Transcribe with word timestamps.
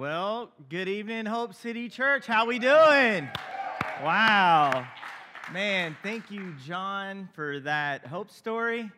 Well, 0.00 0.48
good 0.70 0.88
evening, 0.88 1.26
Hope 1.26 1.52
City 1.52 1.90
Church. 1.90 2.26
How 2.26 2.46
we 2.46 2.58
doing? 2.58 3.28
Wow. 4.02 4.88
Man, 5.52 5.94
thank 6.02 6.30
you, 6.30 6.54
John, 6.64 7.28
for 7.34 7.60
that 7.60 8.06
hope 8.06 8.30
story. 8.30 8.90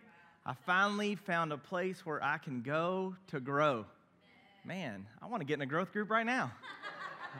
I 0.46 0.54
finally 0.64 1.16
found 1.16 1.52
a 1.52 1.58
place 1.58 2.06
where 2.06 2.22
I 2.22 2.38
can 2.38 2.62
go 2.62 3.16
to 3.32 3.40
grow. 3.40 3.84
Man, 4.64 5.04
I 5.20 5.26
want 5.26 5.40
to 5.40 5.44
get 5.44 5.54
in 5.54 5.62
a 5.62 5.66
growth 5.66 5.92
group 5.92 6.08
right 6.08 6.24
now. 6.24 6.52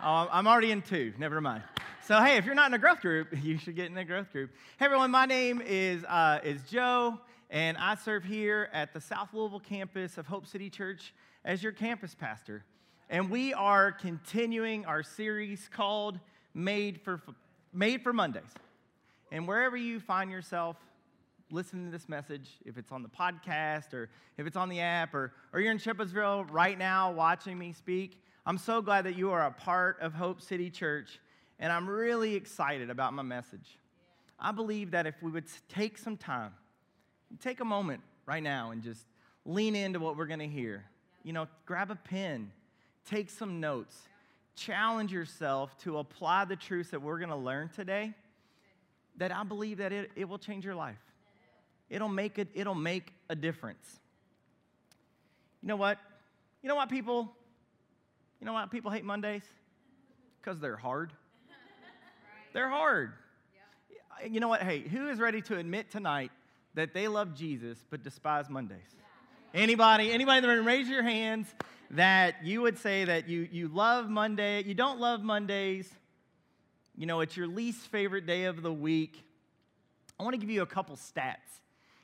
Oh, 0.03 0.27
I'm 0.33 0.49
already 0.49 0.73
in 0.73 0.83
two, 0.83 1.13
never 1.19 1.41
mind. 1.41 1.63
So, 2.05 2.19
hey, 2.21 2.39
if 2.39 2.47
you're 2.47 2.57
not 2.57 2.67
in 2.67 2.75
a 2.75 2.79
growth 2.79 3.01
group, 3.01 3.29
you 3.43 3.59
should 3.59 3.77
get 3.77 3.87
in 3.87 3.99
a 3.99 4.05
growth 4.05 4.33
group. 4.33 4.51
Hey, 4.79 4.87
everyone, 4.87 5.13
my 5.13 5.27
name 5.27 5.63
is, 5.65 6.03
uh, 6.05 6.41
is 6.43 6.63
Joe, 6.63 7.21
and 7.49 7.77
I 7.77 7.95
serve 7.95 8.25
here 8.25 8.71
at 8.73 8.93
the 8.93 9.01
South 9.01 9.29
Louisville 9.33 9.61
campus 9.61 10.19
of 10.19 10.27
Hope 10.27 10.49
City 10.49 10.69
Church 10.69 11.15
as 11.45 11.63
your 11.63 11.73
campus 11.73 12.17
pastor. 12.17 12.65
And 13.13 13.29
we 13.29 13.53
are 13.53 13.93
continuing 13.93 14.87
our 14.87 15.03
series 15.03 15.69
called 15.71 16.19
Made 16.55 16.99
for, 16.99 17.21
Made 17.71 18.03
for 18.03 18.15
Mondays. 18.15 18.55
And 19.31 19.47
wherever 19.47 19.77
you 19.77 20.01
find 20.01 20.31
yourself 20.31 20.79
listening 21.51 21.85
to 21.85 21.91
this 21.91 22.09
message, 22.09 22.49
if 22.65 22.79
it's 22.79 22.91
on 22.91 23.03
the 23.03 23.11
podcast 23.11 23.93
or 23.93 24.09
if 24.39 24.47
it's 24.47 24.57
on 24.57 24.71
the 24.71 24.81
app 24.81 25.13
or, 25.13 25.35
or 25.53 25.61
you're 25.61 25.73
in 25.73 25.77
Shepherdsville 25.77 26.51
right 26.51 26.79
now 26.79 27.13
watching 27.13 27.59
me 27.59 27.75
speak, 27.75 28.19
I'm 28.47 28.57
so 28.57 28.81
glad 28.81 29.05
that 29.05 29.15
you 29.15 29.31
are 29.31 29.45
a 29.45 29.51
part 29.51 29.99
of 30.01 30.15
Hope 30.15 30.41
City 30.41 30.71
Church. 30.71 31.21
And 31.59 31.71
I'm 31.71 31.87
really 31.87 32.35
excited 32.35 32.89
about 32.89 33.13
my 33.13 33.23
message. 33.23 33.77
I 34.41 34.53
believe 34.53 34.93
that 34.93 35.07
if 35.07 35.17
we 35.21 35.31
would 35.31 35.45
take 35.69 35.99
some 35.99 36.17
time, 36.17 36.55
take 37.41 37.61
a 37.61 37.67
moment 37.67 38.01
right 38.25 38.43
now 38.43 38.71
and 38.71 38.83
just 38.83 39.05
lean 39.45 39.77
into 39.77 40.01
what 40.01 40.17
we're 40.17 40.25
going 40.25 40.41
to 40.41 40.49
hear. 40.49 40.87
You 41.25 41.35
know, 41.35 41.47
grab 41.67 41.91
a 41.91 41.95
pen, 41.95 42.51
take 43.07 43.31
some 43.31 43.61
notes, 43.61 43.97
challenge 44.57 45.13
yourself 45.13 45.77
to 45.79 45.99
apply 45.99 46.45
the 46.45 46.57
truths 46.57 46.91
that 46.91 47.03
we're 47.03 47.19
going 47.19 47.31
to 47.31 47.37
learn 47.37 47.71
today. 47.71 48.13
That 49.17 49.31
I 49.31 49.45
believe 49.45 49.79
that 49.79 49.93
it, 49.93 50.11
it 50.17 50.29
will 50.29 50.39
change 50.39 50.65
your 50.65 50.75
life. 50.75 51.01
It'll 51.91 52.09
make 52.09 52.39
it, 52.39 52.49
it'll 52.55 52.75
make 52.75 53.13
a 53.29 53.37
difference. 53.37 54.01
You 55.63 55.69
know 55.69 55.77
what? 55.77 55.99
You 56.63 56.69
know 56.69 56.77
what 56.77 56.89
people, 56.89 57.31
you 58.41 58.47
know 58.47 58.55
why 58.55 58.67
people 58.67 58.91
hate 58.91 59.05
Mondays? 59.05 59.43
Because 60.41 60.59
they're 60.59 60.77
hard. 60.77 61.13
They're 62.53 62.69
hard. 62.69 63.13
You 64.29 64.41
know 64.41 64.49
what? 64.49 64.63
Hey, 64.63 64.81
who 64.81 65.09
is 65.09 65.19
ready 65.19 65.43
to 65.43 65.59
admit 65.59 65.91
tonight 65.91 66.31
that 66.75 66.95
they 66.95 67.09
love 67.09 67.35
Jesus 67.35 67.79
but 67.91 68.03
despise 68.03 68.49
Mondays? 68.49 68.79
Anybody? 69.55 70.11
Anybody 70.11 70.47
that 70.47 70.63
raise 70.63 70.89
your 70.89 71.03
hands 71.03 71.47
that 71.91 72.43
you 72.43 72.63
would 72.63 72.79
say 72.79 73.05
that 73.05 73.29
you, 73.29 73.47
you 73.53 73.69
love 73.69 74.09
Monday, 74.09 74.63
you 74.63 74.73
don't 74.73 74.99
love 74.99 75.23
Mondays, 75.23 75.93
you 76.97 77.05
know, 77.05 77.21
it's 77.21 77.37
your 77.37 77.47
least 77.47 77.81
favorite 77.89 78.27
day 78.27 78.45
of 78.45 78.63
the 78.63 78.73
week. 78.73 79.23
I 80.19 80.23
want 80.23 80.35
to 80.35 80.39
give 80.39 80.49
you 80.49 80.63
a 80.63 80.67
couple 80.67 80.97
stats. 80.97 81.61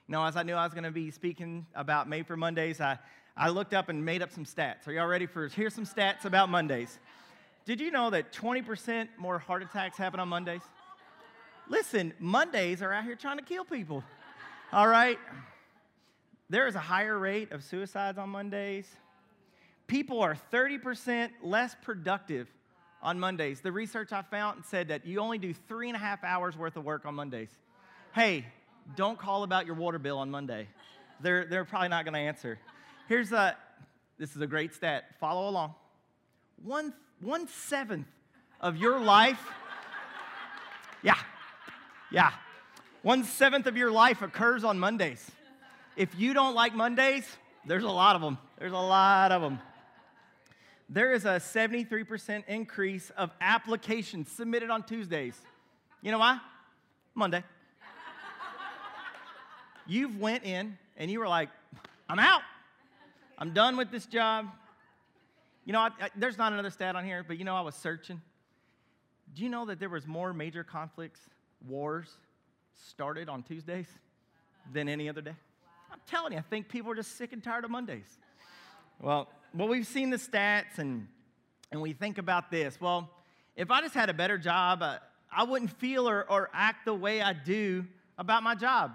You 0.07 0.13
know, 0.13 0.25
as 0.25 0.37
I 0.37 0.43
knew 0.43 0.55
I 0.55 0.65
was 0.65 0.75
going 0.75 0.85
to 0.85 0.91
be 0.91 1.11
speaking 1.11 1.67
about 1.75 2.09
Made 2.09 2.27
for 2.27 2.37
Mondays, 2.37 2.81
I, 2.83 2.99
I 3.35 3.49
looked 3.49 3.73
up 3.73 3.89
and 3.89 4.05
made 4.05 4.21
up 4.21 4.31
some 4.31 4.45
stats. 4.45 4.87
Are 4.87 4.93
y'all 4.93 5.07
ready 5.07 5.27
for 5.27 5.49
here's 5.49 5.75
some 5.75 5.87
stats 5.87 6.27
about 6.27 6.51
Mondays? 6.51 6.99
Did 7.65 7.81
you 7.81 7.91
know 7.91 8.11
that 8.11 8.33
20% 8.33 9.09
more 9.19 9.39
heart 9.39 9.63
attacks 9.63 9.97
happen 9.97 10.21
on 10.21 10.29
Mondays? 10.29 10.63
Listen, 11.69 12.13
Mondays 12.19 12.83
are 12.83 12.93
out 12.93 13.05
here 13.05 13.17
trying 13.17 13.39
to 13.39 13.45
kill 13.45 13.65
people. 13.65 14.05
All 14.73 14.89
right? 14.89 15.19
There 16.51 16.67
is 16.67 16.75
a 16.75 16.81
higher 16.81 17.19
rate 17.19 17.53
of 17.53 17.63
suicides 17.63 18.17
on 18.17 18.31
Mondays. 18.31 18.89
People 19.87 20.23
are 20.23 20.37
30% 20.51 21.31
less 21.43 21.77
productive 21.83 22.49
on 23.03 23.21
Mondays. 23.21 23.61
The 23.61 23.71
research 23.71 24.13
I 24.13 24.23
found 24.23 24.65
said 24.65 24.89
that 24.89 25.07
you 25.07 25.21
only 25.21 25.37
do 25.37 25.53
three 25.53 25.89
and 25.89 25.97
a 25.97 25.99
half 25.99 26.25
hours 26.25 26.57
worth 26.57 26.77
of 26.77 26.85
work 26.85 27.05
on 27.05 27.15
Mondays. 27.15 27.51
Hey, 28.15 28.47
don't 28.97 29.19
call 29.19 29.43
about 29.43 29.67
your 29.67 29.75
water 29.75 29.99
bill 29.99 30.19
on 30.19 30.31
Monday. 30.31 30.69
They're, 31.21 31.45
they're 31.45 31.67
probably 31.67 31.89
not 31.89 32.05
going 32.05 32.15
to 32.15 32.21
answer. 32.21 32.59
Here's 33.09 33.31
a, 33.33 33.55
this 34.19 34.35
is 34.35 34.41
a 34.41 34.47
great 34.47 34.75
stat. 34.75 35.05
Follow 35.21 35.51
along. 35.51 35.75
One, 36.65 36.95
one 37.21 37.47
seventh 37.49 38.09
of 38.59 38.79
your 38.79 38.99
life, 38.99 39.41
yeah, 41.03 41.19
yeah, 42.11 42.33
one 43.03 43.23
seventh 43.25 43.67
of 43.67 43.77
your 43.77 43.93
life 43.93 44.23
occurs 44.23 44.65
on 44.65 44.79
Mondays. 44.79 45.31
If 45.99 46.15
you 46.17 46.33
don't 46.33 46.55
like 46.55 46.77
Mondays, 46.77 47.27
there's 47.67 47.83
a 47.83 47.91
lot 47.91 48.15
of 48.15 48.23
them. 48.23 48.39
There's 48.57 48.71
a 48.71 48.77
lot 48.77 49.33
of 49.33 49.43
them. 49.43 49.59
There 50.89 51.13
is 51.13 51.25
a 51.25 51.41
73% 51.41 52.45
increase 52.47 53.11
of 53.17 53.33
applications 53.41 54.31
submitted 54.31 54.71
on 54.71 54.85
Tuesdays. 54.85 55.35
You 56.01 56.13
know 56.13 56.21
why? 56.21 56.39
Monday. 57.17 57.43
You've 59.89 60.21
went 60.21 60.45
in 60.45 60.79
and 60.97 61.11
you 61.11 61.19
were 61.19 61.27
like, 61.27 61.49
I'm 62.09 62.21
out. 62.21 62.43
I'm 63.37 63.53
done 63.53 63.77
with 63.77 63.91
this 63.91 64.07
job. 64.07 64.47
You 65.65 65.73
know, 65.73 65.81
I, 65.81 65.89
I, 66.01 66.11
there's 66.15 66.39
not 66.39 66.53
another 66.53 66.71
stat 66.71 66.95
on 66.95 67.05
here, 67.05 67.25
but 67.27 67.39
you 67.39 67.45
know, 67.45 67.57
I 67.57 67.63
was 67.63 67.75
searching. 67.75 68.23
Do 69.35 69.43
you 69.43 69.49
know 69.49 69.67
that 69.67 69.81
there 69.81 69.89
was 69.89 70.07
more 70.07 70.33
major 70.33 70.63
conflicts, 70.63 71.21
wars, 71.67 72.09
started 72.89 73.29
on 73.29 73.43
Tuesdays 73.43 73.89
than 74.73 74.89
any 74.89 75.09
other 75.09 75.23
day? 75.23 75.35
I'm 75.91 76.01
telling 76.07 76.33
you, 76.33 76.39
I 76.39 76.43
think 76.43 76.69
people 76.69 76.91
are 76.93 76.95
just 76.95 77.17
sick 77.17 77.33
and 77.33 77.43
tired 77.43 77.65
of 77.65 77.71
Mondays. 77.71 78.19
Well, 79.01 79.29
well, 79.55 79.69
we've 79.69 79.87
seen 79.87 80.11
the 80.11 80.17
stats 80.17 80.79
and, 80.79 81.09
and 81.73 81.81
we 81.81 81.93
think 81.93 82.19
about 82.19 82.51
this. 82.51 82.81
Well, 82.81 83.11
if 83.57 83.71
I 83.71 83.81
just 83.81 83.95
had 83.95 84.11
a 84.11 84.15
better 84.15 84.39
job, 84.39 84.83
uh, 84.83 84.99
I 85.33 85.45
wouldn't 85.45 85.71
feel 85.79 86.09
or, 86.09 86.31
or 86.31 86.51
act 86.53 86.85
the 86.85 86.95
way 86.95 87.21
I 87.23 87.33
do 87.33 87.87
about 88.19 88.43
my 88.43 88.55
job. 88.55 88.93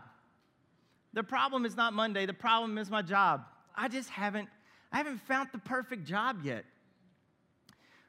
The 1.14 1.24
problem 1.24 1.66
is 1.66 1.76
not 1.76 1.94
Monday, 1.94 2.26
the 2.26 2.34
problem 2.34 2.78
is 2.78 2.90
my 2.90 3.02
job. 3.02 3.46
I 3.76 3.88
just 3.88 4.09
haven't, 4.09 4.50
I 4.92 4.98
haven't 4.98 5.20
found 5.22 5.50
the 5.52 5.59
perfect 5.59 6.06
job 6.06 6.40
yet. 6.44 6.66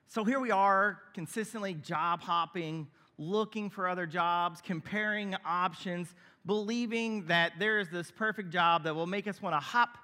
So 0.09 0.25
here 0.25 0.41
we 0.41 0.51
are, 0.51 1.01
consistently 1.13 1.75
job 1.75 2.21
hopping, 2.21 2.87
looking 3.19 3.71
for 3.71 3.89
other 3.89 4.07
jobs, 4.07 4.61
comparing 4.61 5.35
options, 5.45 6.15
believing 6.47 7.27
that 7.27 7.53
there 7.59 7.79
is 7.79 7.89
this 7.89 8.11
perfect 8.11 8.51
job 8.51 8.85
that 8.85 8.95
will 8.95 9.07
make 9.07 9.27
us 9.27 9.41
want 9.41 9.55
to 9.55 9.61
hop 9.61 9.97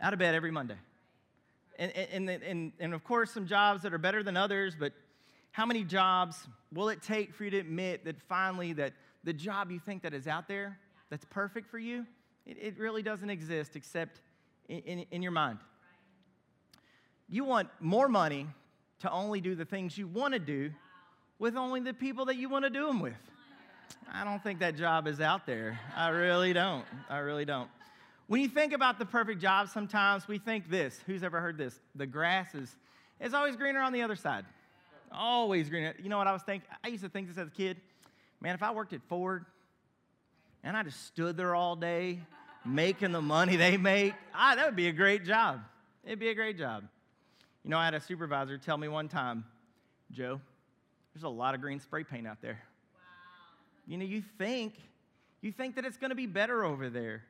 out 0.00 0.12
of 0.12 0.18
bed 0.18 0.34
every 0.34 0.50
Monday. 0.50 0.76
And, 1.78 1.92
and, 1.92 2.30
and, 2.30 2.72
and, 2.78 2.94
of 2.94 3.04
course, 3.04 3.30
some 3.30 3.46
jobs 3.46 3.82
that 3.82 3.92
are 3.92 3.98
better 3.98 4.22
than 4.22 4.36
others, 4.36 4.74
but 4.78 4.92
how 5.50 5.66
many 5.66 5.84
jobs 5.84 6.48
will 6.72 6.88
it 6.88 7.02
take 7.02 7.34
for 7.34 7.44
you 7.44 7.50
to 7.50 7.58
admit 7.58 8.04
that 8.04 8.20
finally 8.22 8.72
that 8.74 8.94
the 9.24 9.32
job 9.32 9.70
you 9.70 9.78
think 9.78 10.02
that 10.02 10.14
is 10.14 10.26
out 10.26 10.48
there 10.48 10.78
that's 11.10 11.26
perfect 11.26 11.68
for 11.68 11.78
you, 11.78 12.06
it, 12.46 12.56
it 12.60 12.78
really 12.78 13.02
doesn't 13.02 13.28
exist 13.28 13.76
except 13.76 14.20
in, 14.68 14.78
in, 14.80 15.06
in 15.10 15.22
your 15.22 15.32
mind. 15.32 15.58
You 17.28 17.44
want 17.44 17.68
more 17.80 18.08
money 18.08 18.46
to 19.00 19.10
only 19.10 19.40
do 19.40 19.54
the 19.54 19.64
things 19.64 19.98
you 19.98 20.06
want 20.06 20.32
to 20.32 20.40
do 20.40 20.70
with 21.38 21.56
only 21.56 21.80
the 21.80 21.92
people 21.92 22.26
that 22.26 22.36
you 22.36 22.48
want 22.48 22.64
to 22.64 22.70
do 22.70 22.86
them 22.86 23.00
with. 23.00 23.14
I 24.12 24.24
don't 24.24 24.42
think 24.42 24.60
that 24.60 24.76
job 24.76 25.06
is 25.06 25.20
out 25.20 25.46
there. 25.46 25.78
I 25.94 26.08
really 26.08 26.52
don't. 26.52 26.84
I 27.08 27.18
really 27.18 27.44
don't. 27.44 27.68
When 28.28 28.40
you 28.40 28.48
think 28.48 28.72
about 28.72 28.98
the 28.98 29.06
perfect 29.06 29.40
job, 29.40 29.68
sometimes 29.68 30.26
we 30.26 30.38
think 30.38 30.68
this. 30.68 30.98
Who's 31.06 31.22
ever 31.22 31.40
heard 31.40 31.58
this? 31.58 31.78
The 31.94 32.06
grass 32.06 32.54
is, 32.54 32.74
is 33.20 33.34
always 33.34 33.56
greener 33.56 33.80
on 33.80 33.92
the 33.92 34.02
other 34.02 34.16
side. 34.16 34.44
Always 35.12 35.68
greener. 35.68 35.94
You 36.02 36.08
know 36.08 36.18
what 36.18 36.26
I 36.26 36.32
was 36.32 36.42
thinking? 36.42 36.68
I 36.82 36.88
used 36.88 37.04
to 37.04 37.08
think 37.08 37.28
this 37.28 37.38
as 37.38 37.48
a 37.48 37.50
kid. 37.50 37.80
Man, 38.40 38.54
if 38.54 38.62
I 38.62 38.72
worked 38.72 38.92
at 38.92 39.02
Ford 39.08 39.44
and 40.64 40.76
I 40.76 40.82
just 40.82 41.06
stood 41.06 41.36
there 41.36 41.54
all 41.54 41.76
day 41.76 42.20
making 42.64 43.12
the 43.12 43.22
money 43.22 43.56
they 43.56 43.76
make, 43.76 44.14
ah, 44.34 44.54
that 44.56 44.66
would 44.66 44.76
be 44.76 44.88
a 44.88 44.92
great 44.92 45.24
job. 45.24 45.60
It'd 46.04 46.18
be 46.18 46.28
a 46.28 46.34
great 46.34 46.58
job. 46.58 46.84
You 47.64 47.70
know, 47.70 47.78
I 47.78 47.84
had 47.84 47.94
a 47.94 48.00
supervisor 48.00 48.58
tell 48.58 48.76
me 48.76 48.88
one 48.88 49.08
time, 49.08 49.44
Joe, 50.10 50.40
there's 51.14 51.24
a 51.24 51.28
lot 51.28 51.54
of 51.54 51.60
green 51.60 51.80
spray 51.80 52.04
paint 52.04 52.26
out 52.26 52.40
there. 52.40 52.60
You 53.86 53.98
know, 53.98 54.04
you 54.04 54.22
think, 54.38 54.74
you 55.40 55.52
think 55.52 55.76
that 55.76 55.84
it's 55.84 55.96
going 55.96 56.10
to 56.10 56.16
be 56.16 56.26
better 56.26 56.64
over 56.64 56.90
there. 56.90 57.22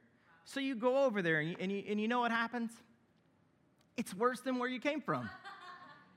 So 0.44 0.60
you 0.60 0.74
go 0.74 1.04
over 1.04 1.22
there 1.22 1.40
and 1.40 1.50
you, 1.50 1.56
and 1.60 1.72
you, 1.72 1.82
and 1.88 2.00
you 2.00 2.08
know 2.08 2.20
what 2.20 2.30
happens? 2.30 2.70
It's 3.96 4.14
worse 4.14 4.40
than 4.40 4.58
where 4.58 4.68
you 4.68 4.80
came 4.80 5.00
from. 5.00 5.28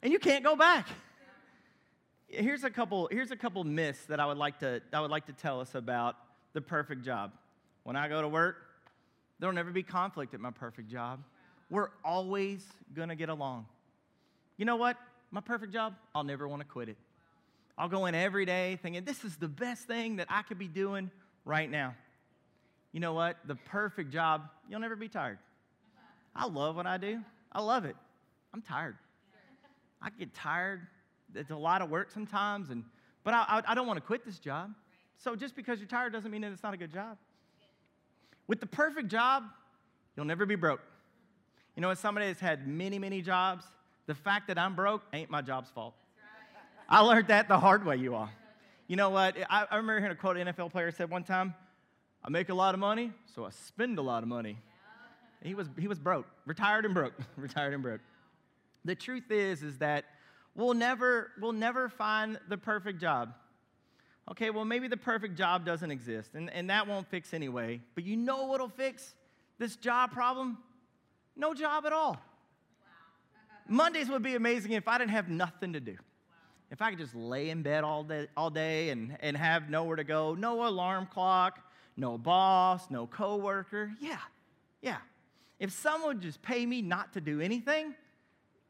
And 0.02 0.14
you 0.14 0.20
can't 0.20 0.46
go 0.46 0.56
back. 0.56 0.88
Here's 2.30 2.64
a 2.64 2.70
couple, 2.70 3.10
here's 3.12 3.32
a 3.32 3.36
couple 3.36 3.64
myths 3.66 4.06
that 4.06 4.20
I 4.20 4.26
would, 4.28 4.38
like 4.38 4.60
to, 4.60 4.82
I 4.94 5.02
would 5.02 5.12
like 5.12 5.26
to 5.26 5.34
tell 5.34 5.60
us 5.60 5.76
about 5.76 6.16
the 6.54 6.62
perfect 6.62 7.04
job. 7.04 7.34
When 7.84 7.98
I 7.98 8.08
go 8.08 8.22
to 8.22 8.28
work, 8.30 8.56
there'll 9.40 9.54
never 9.54 9.72
be 9.72 9.84
conflict 9.84 10.34
at 10.34 10.40
my 10.40 10.52
perfect 10.52 10.90
job. 10.90 11.20
We're 11.70 11.90
always 12.04 12.66
gonna 12.96 13.16
get 13.16 13.28
along. 13.28 13.66
You 14.56 14.66
know 14.66 14.78
what? 14.78 14.96
My 15.32 15.42
perfect 15.42 15.74
job, 15.74 15.96
I'll 16.16 16.24
never 16.24 16.48
wanna 16.48 16.64
quit 16.64 16.88
it. 16.88 16.98
I'll 17.80 17.88
go 17.88 18.08
in 18.08 18.14
every 18.14 18.46
day 18.46 18.78
thinking, 18.82 19.06
this 19.06 19.24
is 19.24 19.38
the 19.38 19.48
best 19.48 19.88
thing 19.88 20.18
that 20.18 20.28
I 20.30 20.42
could 20.42 20.60
be 20.60 20.68
doing 20.68 21.10
right 21.46 21.72
now. 21.72 21.96
You 22.92 23.00
know 23.00 23.14
what? 23.14 23.38
The 23.46 23.56
perfect 23.56 24.12
job, 24.12 24.50
you'll 24.70 24.82
never 24.82 24.98
be 24.98 25.08
tired. 25.08 25.40
I 26.36 26.46
love 26.46 26.76
what 26.76 26.86
I 26.86 26.98
do. 26.98 27.22
I 27.54 27.62
love 27.62 27.86
it. 27.86 27.96
I'm 28.54 28.62
tired. 28.62 28.98
I 30.02 30.10
get 30.10 30.34
tired. 30.34 30.82
It's 31.34 31.52
a 31.52 31.56
lot 31.56 31.82
of 31.82 31.90
work 31.90 32.12
sometimes, 32.12 32.70
and, 32.70 32.84
but 33.24 33.34
I, 33.34 33.62
I, 33.66 33.76
don't 33.76 33.88
want 33.88 33.98
to 33.98 34.06
quit 34.06 34.26
this 34.26 34.40
job. 34.40 34.74
So 35.18 35.36
just 35.36 35.56
because 35.56 35.80
you're 35.80 35.88
tired 35.88 36.12
doesn't 36.12 36.32
mean 36.32 36.42
that 36.42 36.52
it's 36.52 36.64
not 36.64 36.74
a 36.74 36.78
good 36.78 36.92
job. 36.92 37.18
With 38.48 38.60
the 38.60 38.66
perfect 38.66 39.08
job, 39.08 39.44
you'll 40.18 40.26
never 40.26 40.46
be 40.46 40.56
broke. 40.56 40.82
You 41.76 41.82
know, 41.82 41.92
as 41.92 42.00
somebody 42.00 42.28
that's 42.28 42.40
had 42.40 42.68
many, 42.68 43.00
many 43.00 43.22
jobs, 43.22 43.64
the 44.06 44.16
fact 44.16 44.48
that 44.48 44.58
I'm 44.58 44.76
broke 44.76 45.04
ain't 45.14 45.30
my 45.30 45.42
job's 45.42 45.70
fault. 45.70 45.94
I 46.92 47.02
learned 47.02 47.28
that 47.28 47.48
the 47.48 47.60
hard 47.60 47.86
way, 47.86 47.98
you 47.98 48.16
all. 48.16 48.30
You 48.88 48.96
know 48.96 49.12
what? 49.12 49.38
I, 49.48 49.68
I 49.70 49.76
remember 49.76 50.00
hearing 50.00 50.12
a 50.12 50.16
quote 50.16 50.38
an 50.38 50.48
NFL 50.48 50.72
player 50.72 50.90
said 50.90 51.12
one 51.12 51.24
time 51.24 51.54
I 52.26 52.32
make 52.32 52.50
a 52.50 52.54
lot 52.56 52.74
of 52.74 52.80
money, 52.80 53.12
so 53.36 53.46
I 53.46 53.52
spend 53.52 54.00
a 54.00 54.02
lot 54.02 54.24
of 54.24 54.30
money. 54.30 54.58
He 55.44 55.54
was, 55.54 55.70
he 55.78 55.88
was 55.88 56.00
broke, 56.00 56.26
retired 56.48 56.86
and 56.86 56.94
broke, 56.96 57.14
retired 57.38 57.76
and 57.76 57.84
broke. 57.84 58.02
The 58.86 58.96
truth 58.96 59.30
is, 59.30 59.62
is 59.62 59.78
that 59.78 60.06
we'll 60.56 60.74
never, 60.74 61.30
we'll 61.40 61.54
never 61.54 61.90
find 61.90 62.40
the 62.50 62.58
perfect 62.58 63.00
job. 63.00 63.36
Okay, 64.32 64.50
well, 64.50 64.66
maybe 64.66 64.88
the 64.88 64.98
perfect 64.98 65.38
job 65.38 65.66
doesn't 65.66 65.92
exist, 65.92 66.32
and, 66.34 66.50
and 66.50 66.72
that 66.72 66.88
won't 66.88 67.08
fix 67.08 67.36
anyway. 67.36 67.82
But 67.94 68.04
you 68.04 68.18
know 68.18 68.46
what'll 68.46 68.68
fix 68.68 69.14
this 69.60 69.76
job 69.76 70.12
problem? 70.12 70.58
No 71.36 71.54
job 71.54 71.86
at 71.86 71.94
all. 71.94 72.18
Mondays 73.68 74.10
would 74.10 74.24
be 74.24 74.34
amazing 74.34 74.72
if 74.72 74.88
I 74.88 74.98
didn't 74.98 75.12
have 75.12 75.30
nothing 75.30 75.74
to 75.74 75.80
do. 75.80 75.96
If 76.72 76.82
I 76.82 76.92
could 76.92 77.00
just 77.00 77.16
lay 77.16 77.50
in 77.50 77.64
bed 77.64 77.84
all 77.84 78.04
day, 78.04 78.28
all 78.38 78.50
day 78.50 78.90
and, 78.90 79.18
and 79.22 79.36
have 79.36 79.70
nowhere 79.70 79.96
to 79.96 80.04
go, 80.04 80.36
no 80.36 80.68
alarm 80.68 81.08
clock, 81.12 81.60
no 81.98 82.18
boss, 82.18 82.90
no 82.90 83.08
coworker. 83.08 83.92
Yeah, 84.00 84.20
yeah. 84.82 84.98
If 85.60 85.72
someone 85.72 86.16
would 86.16 86.22
just 86.22 86.42
pay 86.42 86.66
me 86.66 86.82
not 86.82 87.14
to 87.14 87.22
do 87.22 87.42
anything, 87.42 87.96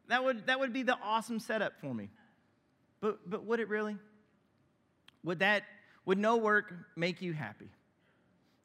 that 0.07 0.23
would, 0.23 0.47
that 0.47 0.59
would 0.59 0.73
be 0.73 0.83
the 0.83 0.97
awesome 1.03 1.39
setup 1.39 1.73
for 1.81 1.93
me. 1.93 2.09
But, 3.01 3.29
but 3.29 3.45
would 3.45 3.59
it 3.59 3.69
really? 3.69 3.97
Would 5.23 5.39
that, 5.39 5.63
would 6.05 6.17
no 6.17 6.37
work 6.37 6.73
make 6.95 7.21
you 7.21 7.33
happy? 7.33 7.69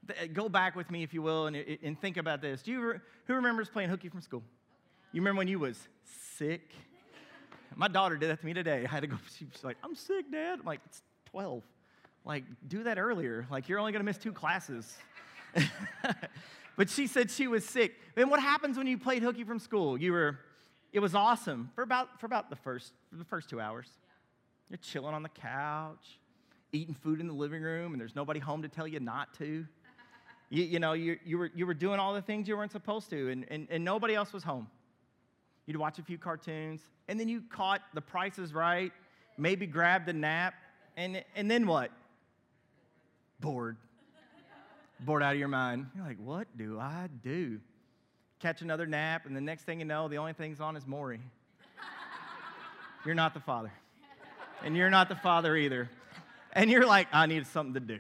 Uh, 0.09 0.27
go 0.33 0.49
back 0.49 0.77
with 0.77 0.91
me, 0.91 1.03
if 1.03 1.13
you 1.13 1.23
will, 1.23 1.47
and, 1.47 1.57
and 1.83 2.01
think 2.01 2.17
about 2.17 2.41
this. 2.41 2.63
Do 2.63 2.71
you, 2.71 3.01
who 3.27 3.35
remembers 3.35 3.69
playing 3.69 3.91
hooky 3.91 4.09
from 4.09 4.21
school? 4.21 4.43
You 5.13 5.21
remember 5.21 5.39
when 5.39 5.49
you 5.49 5.59
was 5.59 5.79
sick? 6.37 6.73
My 7.77 7.89
daughter 7.89 8.17
did 8.17 8.31
that 8.31 8.41
to 8.41 8.47
me 8.47 8.55
today. 8.55 8.85
I 8.85 8.91
had 8.91 9.01
to 9.01 9.07
go, 9.07 9.17
she 9.37 9.45
was 9.45 9.65
like, 9.65 9.77
I'm 9.83 9.95
sick, 9.95 10.31
Dad. 10.31 10.61
I'm 10.61 10.67
like, 10.67 10.81
it's 10.87 11.03
12. 11.31 11.63
Like, 12.25 12.45
do 12.69 12.85
that 12.85 12.99
earlier. 12.99 13.47
Like, 13.51 13.69
you're 13.69 13.79
only 13.79 13.93
going 13.93 14.01
to 14.01 14.05
miss 14.05 14.19
two 14.19 14.33
classes. 14.33 14.97
but 16.77 16.89
she 16.89 17.07
said 17.07 17.31
she 17.31 17.47
was 17.47 17.65
sick. 17.65 17.95
And 18.17 18.31
what 18.31 18.41
happens 18.41 18.79
when 18.79 18.87
you 18.87 18.97
played 18.97 19.23
hooky 19.23 19.45
from 19.45 19.59
school? 19.59 20.01
You 20.01 20.13
were, 20.13 20.39
it 20.93 21.01
was 21.01 21.15
awesome 21.15 21.71
for 21.75 21.83
about, 21.83 22.21
for 22.21 22.27
about 22.27 22.51
the 22.51 22.57
first, 22.57 22.93
the 23.13 23.25
first 23.25 23.51
two 23.51 23.61
hours. 23.61 23.89
You're 24.71 24.79
chilling 24.79 25.15
on 25.15 25.23
the 25.23 25.29
couch, 25.29 26.19
eating 26.73 26.95
food 26.95 27.21
in 27.21 27.27
the 27.27 27.35
living 27.35 27.63
room, 27.63 27.93
and 27.93 28.01
there's 28.01 28.17
nobody 28.17 28.41
home 28.41 28.63
to 28.63 28.69
tell 28.69 28.89
you 28.89 29.01
not 29.01 29.35
to. 29.35 29.67
You, 30.51 30.63
you 30.63 30.79
know, 30.79 30.93
you, 30.93 31.19
you, 31.25 31.39
were, 31.39 31.51
you 31.55 31.67
were 31.67 31.75
doing 31.75 31.99
all 31.99 32.13
the 32.13 32.21
things 32.21 32.47
you 32.47 32.57
weren't 32.57 32.71
supposed 32.71 33.09
to, 33.11 33.31
and, 33.31 33.47
and, 33.51 33.67
and 33.71 33.83
nobody 33.83 34.15
else 34.15 34.33
was 34.33 34.45
home. 34.45 34.69
You'd 35.67 35.77
watch 35.77 35.99
a 35.99 36.03
few 36.03 36.19
cartoons, 36.19 36.81
and 37.09 37.19
then 37.19 37.29
you 37.29 37.43
caught 37.51 37.81
the 37.95 38.01
Price 38.01 38.39
Is 38.39 38.53
Right, 38.53 38.93
maybe 39.39 39.67
grabbed 39.67 40.09
a 40.09 40.13
nap, 40.13 40.55
and, 40.97 41.25
and 41.35 41.51
then 41.51 41.67
what? 41.67 41.91
Bored. 43.41 43.77
Bored 45.01 45.23
out 45.23 45.33
of 45.33 45.39
your 45.39 45.49
mind. 45.49 45.87
You're 45.95 46.05
like, 46.05 46.19
what 46.19 46.47
do 46.57 46.79
I 46.79 47.09
do? 47.23 47.61
Catch 48.41 48.63
another 48.63 48.87
nap, 48.87 49.27
and 49.27 49.35
the 49.35 49.41
next 49.41 49.65
thing 49.65 49.81
you 49.81 49.87
know, 49.87 50.09
the 50.09 50.19
only 50.19 50.35
thing's 50.35 50.61
on 50.61 50.77
is 50.77 50.87
Maury. 50.87 51.21
you're 53.07 53.15
not 53.15 53.35
the 53.35 53.41
father. 53.41 53.73
And 54.63 54.77
you're 54.77 54.91
not 54.91 55.09
the 55.09 55.17
father 55.17 55.57
either. 55.57 55.91
And 56.53 56.71
you're 56.71 56.87
like, 56.87 57.09
I 57.13 57.27
need 57.27 57.47
something 57.47 57.75
to 57.75 57.81
do. 57.81 57.99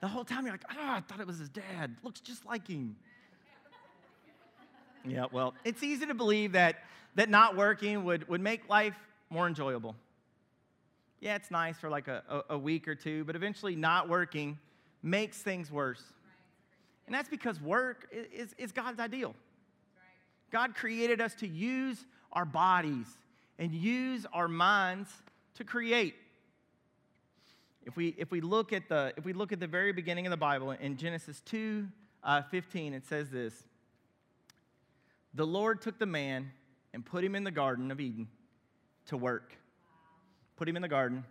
The 0.00 0.08
whole 0.08 0.24
time 0.24 0.44
you're 0.44 0.54
like, 0.54 0.64
ah, 0.70 0.76
oh, 0.78 0.96
I 0.96 1.00
thought 1.00 1.20
it 1.20 1.26
was 1.26 1.38
his 1.38 1.48
dad. 1.48 1.96
Looks 2.02 2.20
just 2.20 2.44
like 2.44 2.66
him. 2.68 2.96
Yeah, 5.06 5.26
well, 5.32 5.54
it's 5.64 5.82
easy 5.82 6.06
to 6.06 6.14
believe 6.14 6.52
that, 6.52 6.76
that 7.14 7.28
not 7.28 7.56
working 7.56 8.04
would, 8.04 8.28
would 8.28 8.40
make 8.40 8.68
life 8.68 8.94
more 9.30 9.46
enjoyable. 9.46 9.96
Yeah, 11.20 11.36
it's 11.36 11.50
nice 11.50 11.78
for 11.78 11.88
like 11.88 12.08
a, 12.08 12.22
a, 12.28 12.54
a 12.54 12.58
week 12.58 12.88
or 12.88 12.94
two, 12.94 13.24
but 13.24 13.36
eventually 13.36 13.76
not 13.76 14.08
working 14.08 14.58
makes 15.02 15.38
things 15.38 15.70
worse. 15.70 16.02
And 17.06 17.14
that's 17.14 17.28
because 17.28 17.60
work 17.60 18.08
is, 18.12 18.54
is 18.58 18.72
God's 18.72 19.00
ideal. 19.00 19.34
God 20.50 20.74
created 20.74 21.20
us 21.20 21.34
to 21.36 21.46
use 21.48 22.04
our 22.32 22.44
bodies 22.44 23.06
and 23.58 23.72
use 23.72 24.26
our 24.32 24.48
minds 24.48 25.10
to 25.54 25.64
create. 25.64 26.14
If 27.84 27.96
we, 27.96 28.14
if 28.16 28.30
we, 28.30 28.40
look, 28.40 28.72
at 28.72 28.88
the, 28.88 29.12
if 29.16 29.24
we 29.24 29.32
look 29.32 29.52
at 29.52 29.58
the 29.58 29.66
very 29.66 29.92
beginning 29.92 30.26
of 30.26 30.30
the 30.30 30.36
Bible 30.36 30.70
in 30.70 30.96
Genesis 30.96 31.40
2 31.46 31.88
uh, 32.22 32.42
15, 32.42 32.94
it 32.94 33.04
says 33.06 33.30
this 33.30 33.64
The 35.34 35.46
Lord 35.46 35.80
took 35.80 35.98
the 35.98 36.06
man 36.06 36.50
and 36.92 37.04
put 37.04 37.24
him 37.24 37.34
in 37.34 37.44
the 37.44 37.50
Garden 37.50 37.90
of 37.90 38.00
Eden 38.00 38.28
to 39.06 39.16
work. 39.16 39.56
Put 40.56 40.68
him 40.68 40.76
in 40.76 40.82
the 40.82 40.88
garden 40.88 41.24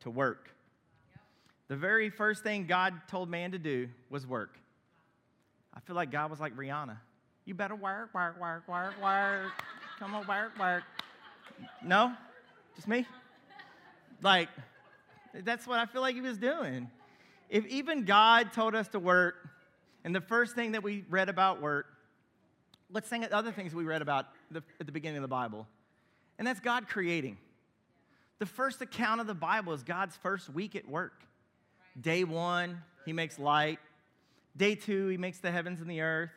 to 0.00 0.10
work. 0.10 0.50
The 1.68 1.76
very 1.76 2.10
first 2.10 2.42
thing 2.42 2.66
God 2.66 2.94
told 3.08 3.28
man 3.28 3.52
to 3.52 3.58
do 3.58 3.88
was 4.10 4.26
work. 4.26 4.58
I 5.74 5.80
feel 5.80 5.94
like 5.94 6.10
God 6.10 6.30
was 6.30 6.40
like 6.40 6.56
Rihanna. 6.56 6.96
You 7.44 7.54
better 7.54 7.76
work, 7.76 8.12
work, 8.12 8.40
work, 8.40 8.66
work, 8.68 9.02
work. 9.02 9.52
Come 9.98 10.14
on, 10.14 10.26
work, 10.26 10.58
work. 10.58 10.82
No? 11.82 12.12
Just 12.74 12.88
me? 12.88 13.06
Like, 14.22 14.48
that's 15.44 15.66
what 15.66 15.78
I 15.78 15.86
feel 15.86 16.00
like 16.00 16.14
he 16.14 16.20
was 16.20 16.38
doing. 16.38 16.90
If 17.48 17.66
even 17.66 18.04
God 18.04 18.52
told 18.52 18.74
us 18.74 18.88
to 18.88 18.98
work, 18.98 19.48
and 20.04 20.14
the 20.14 20.20
first 20.20 20.54
thing 20.54 20.72
that 20.72 20.82
we 20.82 21.04
read 21.08 21.28
about 21.28 21.62
work, 21.62 21.86
let's 22.90 23.08
think 23.08 23.24
of 23.24 23.32
other 23.32 23.52
things 23.52 23.74
we 23.74 23.84
read 23.84 24.02
about 24.02 24.26
the, 24.50 24.62
at 24.80 24.86
the 24.86 24.92
beginning 24.92 25.18
of 25.18 25.22
the 25.22 25.28
Bible, 25.28 25.66
and 26.38 26.46
that's 26.46 26.60
God 26.60 26.88
creating. 26.88 27.36
The 28.38 28.46
first 28.46 28.80
account 28.80 29.20
of 29.20 29.26
the 29.26 29.34
Bible 29.34 29.72
is 29.72 29.82
God's 29.82 30.16
first 30.16 30.48
week 30.48 30.76
at 30.76 30.88
work. 30.88 31.24
Day 32.00 32.24
one, 32.24 32.82
he 33.04 33.12
makes 33.12 33.38
light. 33.38 33.80
Day 34.56 34.74
two, 34.74 35.08
he 35.08 35.16
makes 35.16 35.38
the 35.38 35.50
heavens 35.50 35.80
and 35.80 35.90
the 35.90 36.00
earth. 36.00 36.30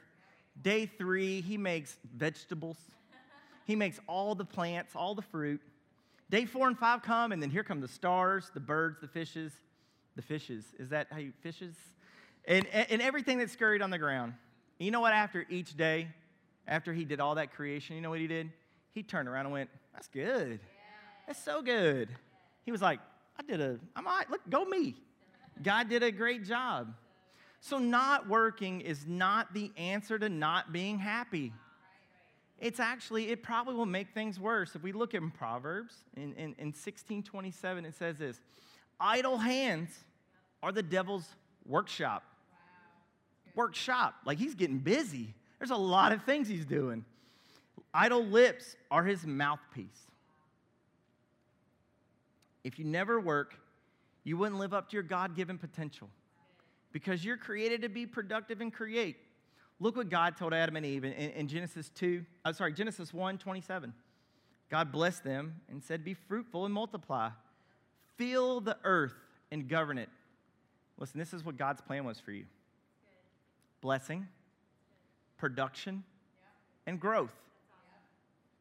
Day 0.62 0.86
three, 0.86 1.42
he 1.42 1.58
makes 1.58 1.96
vegetables. 2.16 2.78
He 3.66 3.76
makes 3.76 4.00
all 4.08 4.34
the 4.36 4.46
plants, 4.46 4.96
all 4.96 5.16
the 5.16 5.22
fruit. 5.22 5.62
Day 6.30 6.46
four 6.46 6.68
and 6.68 6.78
five 6.78 7.04
come, 7.04 7.32
and 7.32 7.42
then 7.42 7.50
here 7.50 7.64
come 7.64 7.82
the 7.82 7.88
stars, 7.88 8.50
the 8.54 8.60
birds, 8.60 8.98
the 9.02 9.08
fishes. 9.08 9.52
The 10.16 10.22
fishes. 10.22 10.66
Is 10.78 10.90
that 10.90 11.08
how 11.12 11.20
you 11.20 11.32
fishes? 11.42 11.76
And, 12.46 12.66
and 12.68 13.02
everything 13.02 13.38
that's 13.38 13.54
scurried 13.54 13.82
on 13.82 13.92
the 13.92 13.98
ground. 13.98 14.34
You 14.80 14.92
know 14.92 15.00
what? 15.00 15.14
After 15.14 15.46
each 15.50 15.78
day, 15.78 16.08
after 16.68 16.94
he 16.94 17.06
did 17.06 17.20
all 17.20 17.36
that 17.36 17.54
creation, 17.54 17.96
you 17.96 18.02
know 18.02 18.10
what 18.10 18.20
he 18.20 18.28
did? 18.28 18.52
He 18.94 19.04
turned 19.04 19.28
around 19.28 19.46
and 19.46 19.54
went, 19.54 19.70
That's 19.94 20.08
good. 20.08 20.60
That's 21.28 21.44
so 21.44 21.62
good. 21.62 22.10
He 22.66 22.72
was 22.72 22.82
like, 22.82 23.00
I 23.40 23.44
did 23.44 23.62
a, 23.62 23.80
I'm 23.96 24.08
all 24.08 24.18
right, 24.18 24.30
look, 24.30 24.42
go 24.50 24.66
me. 24.66 24.96
God 25.62 25.90
did 25.90 26.04
a 26.04 26.12
great 26.12 26.46
job. 26.46 26.94
So, 27.60 27.78
not 27.78 28.28
working 28.28 28.82
is 28.82 29.06
not 29.06 29.54
the 29.54 29.72
answer 29.78 30.18
to 30.18 30.30
not 30.30 30.74
being 30.74 30.98
happy 30.98 31.54
it's 32.62 32.80
actually, 32.80 33.30
it 33.30 33.42
probably 33.42 33.74
will 33.74 33.88
make 33.88 34.14
things 34.14 34.40
worse. 34.40 34.76
If 34.76 34.84
we 34.84 34.92
look 34.92 35.16
in 35.16 35.32
Proverbs, 35.32 35.96
in, 36.16 36.34
in, 36.34 36.56
in 36.60 36.68
1627, 36.68 37.86
it 37.86 37.96
says 37.96 38.18
this 38.20 38.40
Idle 39.00 39.40
hands 39.40 39.90
are 40.62 40.72
the 40.72 40.84
devil's 40.84 41.28
workshop. 41.66 42.24
Wow. 42.52 43.64
Workshop, 43.64 44.14
like 44.26 44.38
he's 44.38 44.54
getting 44.54 44.78
busy. 44.78 45.34
There's 45.62 45.70
a 45.70 45.76
lot 45.76 46.12
of 46.12 46.24
things 46.24 46.48
he's 46.48 46.66
doing. 46.66 47.06
Idle 47.94 48.26
lips 48.26 48.76
are 48.90 49.04
his 49.04 49.28
mouthpiece. 49.28 50.08
If 52.64 52.80
you 52.80 52.86
never 52.86 53.20
work, 53.20 53.54
you 54.24 54.38
wouldn't 54.38 54.60
live 54.60 54.74
up 54.74 54.90
to 54.90 54.94
your 54.96 55.04
God 55.04 55.36
given 55.36 55.60
potential 55.60 56.10
because 56.92 57.24
you're 57.24 57.38
created 57.38 57.84
to 57.84 57.90
be 57.90 58.08
productive 58.08 58.60
and 58.60 58.74
create. 58.74 59.18
Look 59.80 59.96
what 59.96 60.10
God 60.10 60.36
told 60.36 60.52
Adam 60.52 60.78
and 60.78 60.86
Eve 60.86 61.04
in, 61.04 61.14
in 61.14 61.48
Genesis 61.48 61.90
2, 61.90 62.26
uh, 62.44 62.54
sorry, 62.54 62.74
Genesis 62.74 63.14
1 63.14 63.38
27. 63.38 63.94
God 64.72 64.92
blessed 64.92 65.24
them 65.24 65.58
and 65.70 65.84
said, 65.84 66.04
Be 66.04 66.16
fruitful 66.16 66.66
and 66.66 66.74
multiply. 66.74 67.30
Fill 68.18 68.62
the 68.62 68.78
earth 68.84 69.14
and 69.52 69.68
govern 69.68 70.00
it. 70.00 70.10
Listen, 70.98 71.20
this 71.20 71.36
is 71.36 71.46
what 71.46 71.56
God's 71.56 71.82
plan 71.82 72.04
was 72.04 72.20
for 72.20 72.32
you 72.32 72.46
blessing, 73.80 74.28
production, 75.42 76.04
and 76.86 77.00
growth. 77.00 77.34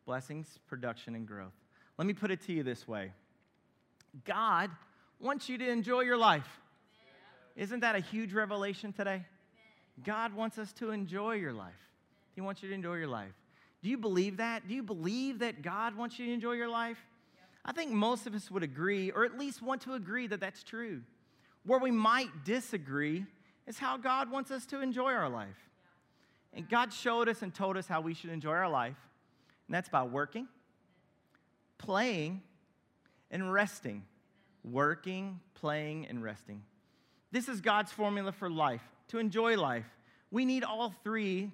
Blessings, 0.07 0.59
production, 0.67 1.15
and 1.15 1.27
growth. 1.27 1.53
Let 1.99 2.07
me 2.07 2.15
put 2.15 2.31
it 2.31 2.41
to 2.47 2.55
you 2.55 2.63
this 2.63 2.89
way 2.89 3.13
God 4.25 4.71
wants 5.21 5.47
you 5.51 5.59
to 5.59 5.69
enjoy 5.69 6.01
your 6.01 6.17
life. 6.17 6.49
Isn't 7.55 7.81
that 7.81 7.97
a 7.97 8.01
huge 8.01 8.33
revelation 8.33 8.95
today? 8.95 9.27
God 10.03 10.33
wants 10.33 10.57
us 10.57 10.73
to 10.75 10.91
enjoy 10.91 11.35
your 11.35 11.53
life. 11.53 11.75
He 12.35 12.41
wants 12.41 12.63
you 12.63 12.71
to 12.71 12.75
enjoy 12.75 12.95
your 12.95 13.09
life. 13.09 13.35
Do 13.83 13.91
you 13.91 13.99
believe 13.99 14.39
that? 14.39 14.67
Do 14.67 14.75
you 14.75 14.83
believe 14.83 15.41
that 15.41 15.61
God 15.61 15.95
wants 15.95 16.19
you 16.19 16.27
to 16.27 16.33
enjoy 16.33 16.53
your 16.53 16.71
life? 16.71 16.97
I 17.63 17.73
think 17.73 17.91
most 17.91 18.27
of 18.27 18.35
us 18.35 18.51
would 18.51 18.63
agree, 18.63 19.11
or 19.11 19.27
at 19.27 19.39
least 19.39 19.61
want 19.61 19.83
to 19.83 19.93
agree, 19.93 20.27
that 20.29 20.41
that's 20.41 20.63
true. 20.63 21.03
Where 21.67 21.79
we 21.79 21.91
might 21.91 22.47
disagree 22.47 23.27
is 23.67 23.79
how 23.79 23.99
God 23.99 24.31
wants 24.31 24.51
us 24.51 24.65
to 24.67 24.81
enjoy 24.81 25.13
our 25.13 25.29
life. 25.29 25.70
And 26.53 26.69
God 26.69 26.93
showed 26.93 27.29
us 27.29 27.43
and 27.43 27.55
told 27.55 27.77
us 27.77 27.87
how 27.87 28.01
we 28.01 28.15
should 28.15 28.31
enjoy 28.31 28.53
our 28.53 28.69
life, 28.69 28.97
and 29.67 29.75
that's 29.75 29.89
by 29.89 30.03
working, 30.03 30.49
playing, 31.79 32.43
and 33.31 33.53
resting. 33.53 34.05
Working, 34.63 35.41
playing, 35.55 36.07
and 36.09 36.23
resting. 36.23 36.63
This 37.33 37.49
is 37.49 37.61
God's 37.61 37.93
formula 37.93 38.33
for 38.33 38.51
life, 38.51 38.83
to 39.09 39.19
enjoy 39.19 39.57
life. 39.57 39.87
We 40.31 40.45
need 40.45 40.65
all 40.65 40.93
three, 41.03 41.51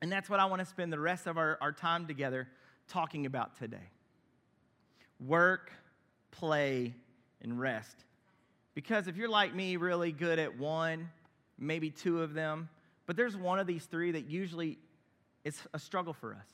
and 0.00 0.12
that's 0.12 0.30
what 0.30 0.38
I 0.38 0.44
want 0.44 0.60
to 0.60 0.66
spend 0.66 0.92
the 0.92 1.00
rest 1.00 1.26
of 1.26 1.38
our, 1.38 1.58
our 1.60 1.72
time 1.72 2.06
together 2.06 2.46
talking 2.86 3.26
about 3.26 3.56
today 3.58 3.90
work, 5.18 5.72
play, 6.30 6.94
and 7.40 7.58
rest. 7.58 8.04
Because 8.74 9.06
if 9.06 9.16
you're 9.16 9.28
like 9.28 9.54
me, 9.54 9.76
really 9.76 10.12
good 10.12 10.38
at 10.38 10.58
one, 10.58 11.08
maybe 11.58 11.90
two 11.90 12.22
of 12.22 12.34
them, 12.34 12.68
but 13.06 13.16
there's 13.16 13.36
one 13.36 13.58
of 13.58 13.66
these 13.66 13.84
three 13.84 14.12
that 14.12 14.30
usually 14.30 14.78
is 15.44 15.58
a 15.72 15.78
struggle 15.78 16.12
for 16.12 16.34
us. 16.34 16.46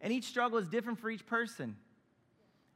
And 0.00 0.12
each 0.12 0.24
struggle 0.24 0.58
is 0.58 0.68
different 0.68 0.98
for 0.98 1.10
each 1.10 1.26
person. 1.26 1.76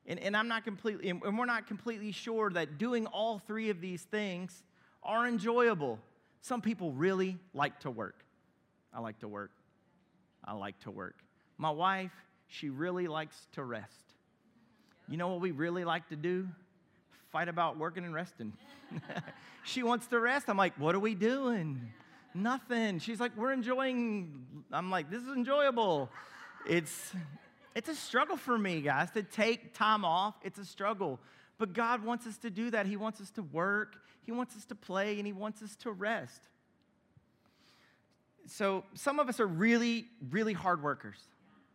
And, 0.07 0.19
and 0.19 0.37
I'm 0.37 0.49
not 0.49 0.65
completely, 0.65 1.11
and 1.11 1.21
we're 1.23 1.47
not 1.47 1.67
completely 1.67 2.13
sure 2.13 2.51
that 2.51 2.79
doing 2.79 3.07
all 3.07 3.39
three 3.39 3.71
of 3.71 3.81
these 3.81 4.03
things 4.03 4.65
are 5.03 5.27
enjoyable. 5.27 5.99
Some 6.41 6.61
people 6.61 6.93
really 6.93 7.39
like 7.55 7.81
to 7.81 7.91
work. 7.91 8.25
I 8.93 9.01
like 9.01 9.19
to 9.21 9.29
work. 9.29 9.53
I 10.45 10.55
like 10.55 10.79
to 10.81 10.91
work. 10.91 11.17
My 11.59 11.71
wife, 11.71 12.13
she 12.49 12.71
really 12.71 13.07
likes 13.07 13.37
to 13.53 13.63
rest. 13.63 14.15
You 15.09 15.17
know 15.17 15.29
what 15.29 15.41
we 15.41 15.51
really 15.51 15.85
like 15.85 16.09
to 16.09 16.17
do? 16.17 16.49
Fight 17.31 17.49
about 17.49 17.79
working 17.79 18.05
and 18.05 18.15
resting. 18.15 18.53
she 19.65 19.83
wants 19.83 20.07
to 20.09 20.19
rest. 20.19 20.49
I'm 20.49 20.57
like, 20.57 20.75
what 20.79 20.95
are 20.95 21.01
we 21.01 21.15
doing? 21.15 21.93
Nothing. 22.35 22.99
She's 22.99 23.21
like, 23.21 23.37
we're 23.37 23.53
enjoying. 23.53 24.47
I'm 24.73 24.91
like, 24.91 25.11
this 25.11 25.23
is 25.23 25.29
enjoyable. 25.29 26.09
It's 26.69 27.13
it's 27.75 27.89
a 27.89 27.95
struggle 27.95 28.37
for 28.37 28.59
me, 28.59 28.81
guys, 28.81 29.11
to 29.13 29.23
take 29.23 29.75
time 29.75 30.05
off. 30.05 30.35
It's 30.43 30.59
a 30.59 30.65
struggle. 30.65 31.21
But 31.59 31.73
God 31.73 32.05
wants 32.05 32.27
us 32.27 32.37
to 32.39 32.51
do 32.51 32.71
that. 32.71 32.87
He 32.87 32.97
wants 32.97 33.21
us 33.21 33.31
to 33.33 33.43
work, 33.43 33.97
He 34.23 34.33
wants 34.33 34.57
us 34.57 34.65
to 34.67 34.75
play, 34.75 35.19
and 35.19 35.27
He 35.27 35.33
wants 35.33 35.63
us 35.63 35.77
to 35.77 35.93
rest. 35.93 36.49
So, 38.47 38.85
some 38.95 39.21
of 39.21 39.29
us 39.29 39.39
are 39.39 39.47
really, 39.47 40.07
really 40.31 40.55
hard 40.55 40.83
workers. 40.83 41.19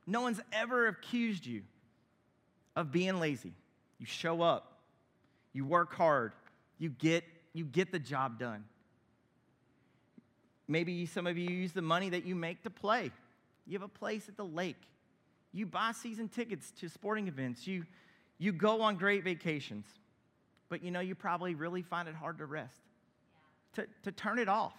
No 0.05 0.21
one's 0.21 0.41
ever 0.51 0.87
accused 0.87 1.45
you 1.45 1.61
of 2.75 2.91
being 2.91 3.19
lazy. 3.19 3.53
You 3.97 4.05
show 4.05 4.41
up, 4.41 4.79
you 5.53 5.63
work 5.63 5.93
hard, 5.93 6.33
you 6.77 6.89
get, 6.89 7.23
you 7.53 7.63
get 7.63 7.91
the 7.91 7.99
job 7.99 8.39
done. 8.39 8.65
Maybe 10.67 11.05
some 11.05 11.27
of 11.27 11.37
you 11.37 11.49
use 11.49 11.73
the 11.73 11.81
money 11.81 12.09
that 12.09 12.25
you 12.25 12.35
make 12.35 12.63
to 12.63 12.69
play. 12.69 13.11
You 13.67 13.73
have 13.73 13.83
a 13.83 13.87
place 13.87 14.27
at 14.27 14.37
the 14.37 14.45
lake. 14.45 14.81
You 15.51 15.65
buy 15.65 15.91
season 15.91 16.27
tickets 16.27 16.71
to 16.79 16.89
sporting 16.89 17.27
events. 17.27 17.67
You, 17.67 17.85
you 18.37 18.51
go 18.51 18.81
on 18.81 18.95
great 18.95 19.23
vacations. 19.23 19.85
But 20.69 20.83
you 20.83 20.91
know, 20.91 20.99
you 20.99 21.15
probably 21.15 21.55
really 21.55 21.81
find 21.81 22.07
it 22.07 22.15
hard 22.15 22.39
to 22.39 22.45
rest, 22.45 22.79
to, 23.73 23.85
to 24.03 24.11
turn 24.11 24.39
it 24.39 24.49
off. 24.49 24.73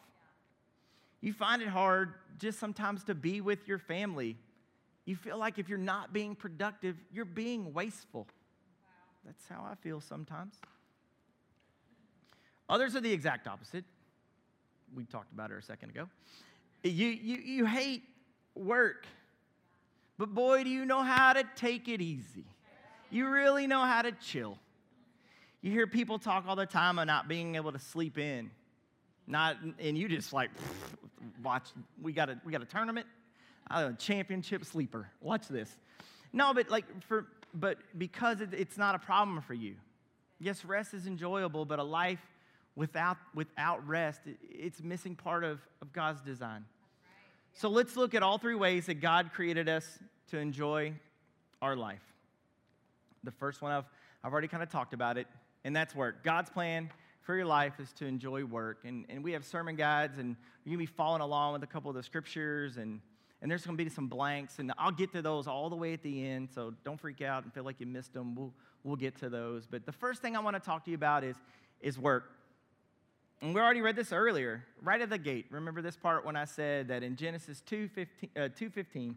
You 1.20 1.32
find 1.32 1.62
it 1.62 1.68
hard 1.68 2.14
just 2.38 2.58
sometimes 2.58 3.04
to 3.04 3.14
be 3.14 3.40
with 3.40 3.66
your 3.68 3.78
family 3.78 4.36
you 5.06 5.14
feel 5.14 5.38
like 5.38 5.58
if 5.58 5.68
you're 5.68 5.78
not 5.78 6.12
being 6.12 6.34
productive, 6.34 6.96
you're 7.12 7.24
being 7.24 7.72
wasteful. 7.72 8.26
That's 9.24 9.48
how 9.48 9.64
I 9.64 9.76
feel 9.76 10.00
sometimes. 10.00 10.56
Others 12.68 12.96
are 12.96 13.00
the 13.00 13.12
exact 13.12 13.46
opposite. 13.46 13.84
We 14.96 15.04
talked 15.04 15.32
about 15.32 15.52
it 15.52 15.58
a 15.58 15.62
second 15.62 15.90
ago. 15.90 16.08
You, 16.82 17.06
you, 17.08 17.36
you 17.36 17.66
hate 17.66 18.02
work, 18.54 19.06
but 20.18 20.34
boy, 20.34 20.64
do 20.64 20.70
you 20.70 20.84
know 20.84 21.02
how 21.02 21.32
to 21.32 21.44
take 21.54 21.88
it 21.88 22.00
easy. 22.00 22.44
You 23.10 23.28
really 23.28 23.68
know 23.68 23.82
how 23.82 24.02
to 24.02 24.10
chill. 24.12 24.58
You 25.62 25.70
hear 25.70 25.86
people 25.86 26.18
talk 26.18 26.44
all 26.48 26.56
the 26.56 26.66
time 26.66 26.98
of 26.98 27.06
not 27.06 27.28
being 27.28 27.54
able 27.54 27.72
to 27.72 27.78
sleep 27.78 28.18
in. 28.18 28.50
Not, 29.28 29.56
and 29.78 29.96
you 29.96 30.08
just 30.08 30.32
like, 30.32 30.50
watch, 31.42 31.68
we 32.02 32.12
got 32.12 32.30
a, 32.30 32.40
we 32.44 32.50
got 32.50 32.62
a 32.62 32.66
tournament 32.66 33.06
a 33.70 33.92
championship 33.94 34.64
sleeper. 34.64 35.08
Watch 35.20 35.48
this. 35.48 35.76
No, 36.32 36.54
but 36.54 36.70
like 36.70 36.84
for 37.04 37.26
but 37.54 37.78
because 37.96 38.40
it, 38.40 38.50
it's 38.52 38.76
not 38.76 38.94
a 38.94 38.98
problem 38.98 39.40
for 39.40 39.54
you. 39.54 39.76
Yes, 40.38 40.64
rest 40.64 40.94
is 40.94 41.06
enjoyable, 41.06 41.64
but 41.64 41.78
a 41.78 41.82
life 41.82 42.20
without 42.76 43.16
without 43.34 43.86
rest, 43.86 44.20
it's 44.42 44.82
missing 44.82 45.16
part 45.16 45.42
of, 45.42 45.60
of 45.82 45.92
God's 45.92 46.20
design. 46.20 46.64
So 47.54 47.68
let's 47.68 47.96
look 47.96 48.14
at 48.14 48.22
all 48.22 48.38
three 48.38 48.54
ways 48.54 48.86
that 48.86 49.00
God 49.00 49.30
created 49.32 49.68
us 49.68 49.98
to 50.30 50.38
enjoy 50.38 50.92
our 51.62 51.74
life. 51.74 52.02
The 53.24 53.30
first 53.30 53.62
one 53.62 53.72
I've, 53.72 53.84
I've 54.22 54.32
already 54.32 54.48
kind 54.48 54.62
of 54.62 54.68
talked 54.68 54.92
about 54.92 55.16
it, 55.16 55.26
and 55.64 55.74
that's 55.74 55.94
work. 55.94 56.22
God's 56.22 56.50
plan 56.50 56.90
for 57.22 57.34
your 57.34 57.46
life 57.46 57.80
is 57.80 57.92
to 57.94 58.06
enjoy 58.06 58.44
work. 58.44 58.80
And, 58.84 59.06
and 59.08 59.24
we 59.24 59.32
have 59.32 59.44
sermon 59.44 59.74
guides, 59.74 60.18
and 60.18 60.36
you're 60.64 60.76
going 60.76 60.86
to 60.86 60.92
be 60.92 60.96
following 60.96 61.22
along 61.22 61.54
with 61.54 61.62
a 61.62 61.66
couple 61.66 61.90
of 61.90 61.96
the 61.96 62.02
scriptures 62.02 62.76
and 62.76 63.00
and 63.42 63.50
there's 63.50 63.66
going 63.66 63.76
to 63.76 63.84
be 63.84 63.90
some 63.90 64.08
blanks, 64.08 64.58
and 64.58 64.72
I'll 64.78 64.90
get 64.90 65.12
to 65.12 65.20
those 65.20 65.46
all 65.46 65.68
the 65.68 65.76
way 65.76 65.92
at 65.92 66.02
the 66.02 66.26
end, 66.26 66.48
so 66.54 66.72
don't 66.84 66.98
freak 66.98 67.20
out 67.20 67.44
and 67.44 67.52
feel 67.52 67.64
like 67.64 67.78
you 67.80 67.86
missed 67.86 68.14
them. 68.14 68.34
We'll, 68.34 68.52
we'll 68.82 68.96
get 68.96 69.16
to 69.18 69.28
those. 69.28 69.66
But 69.66 69.84
the 69.84 69.92
first 69.92 70.22
thing 70.22 70.36
I 70.36 70.40
want 70.40 70.56
to 70.56 70.60
talk 70.60 70.84
to 70.86 70.90
you 70.90 70.94
about 70.94 71.22
is, 71.22 71.36
is 71.80 71.98
work. 71.98 72.32
And 73.42 73.54
we 73.54 73.60
already 73.60 73.82
read 73.82 73.96
this 73.96 74.12
earlier, 74.12 74.64
right 74.82 75.00
at 75.00 75.10
the 75.10 75.18
gate. 75.18 75.46
Remember 75.50 75.82
this 75.82 75.96
part 75.96 76.24
when 76.24 76.36
I 76.36 76.46
said 76.46 76.88
that 76.88 77.02
in 77.02 77.16
Genesis 77.16 77.62
2.15, 77.70 78.06
uh, 78.36 78.40
2.15 78.48 79.14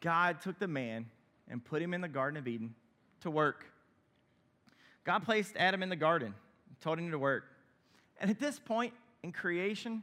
God 0.00 0.40
took 0.40 0.58
the 0.58 0.66
man 0.66 1.06
and 1.48 1.64
put 1.64 1.82
him 1.82 1.92
in 1.92 2.00
the 2.00 2.08
Garden 2.08 2.38
of 2.38 2.48
Eden 2.48 2.74
to 3.20 3.30
work. 3.30 3.66
God 5.04 5.24
placed 5.24 5.56
Adam 5.56 5.82
in 5.82 5.88
the 5.88 5.96
garden, 5.96 6.34
told 6.80 6.98
him 6.98 7.10
to 7.10 7.18
work. 7.18 7.44
And 8.20 8.30
at 8.30 8.38
this 8.38 8.58
point 8.58 8.92
in 9.22 9.32
creation, 9.32 10.02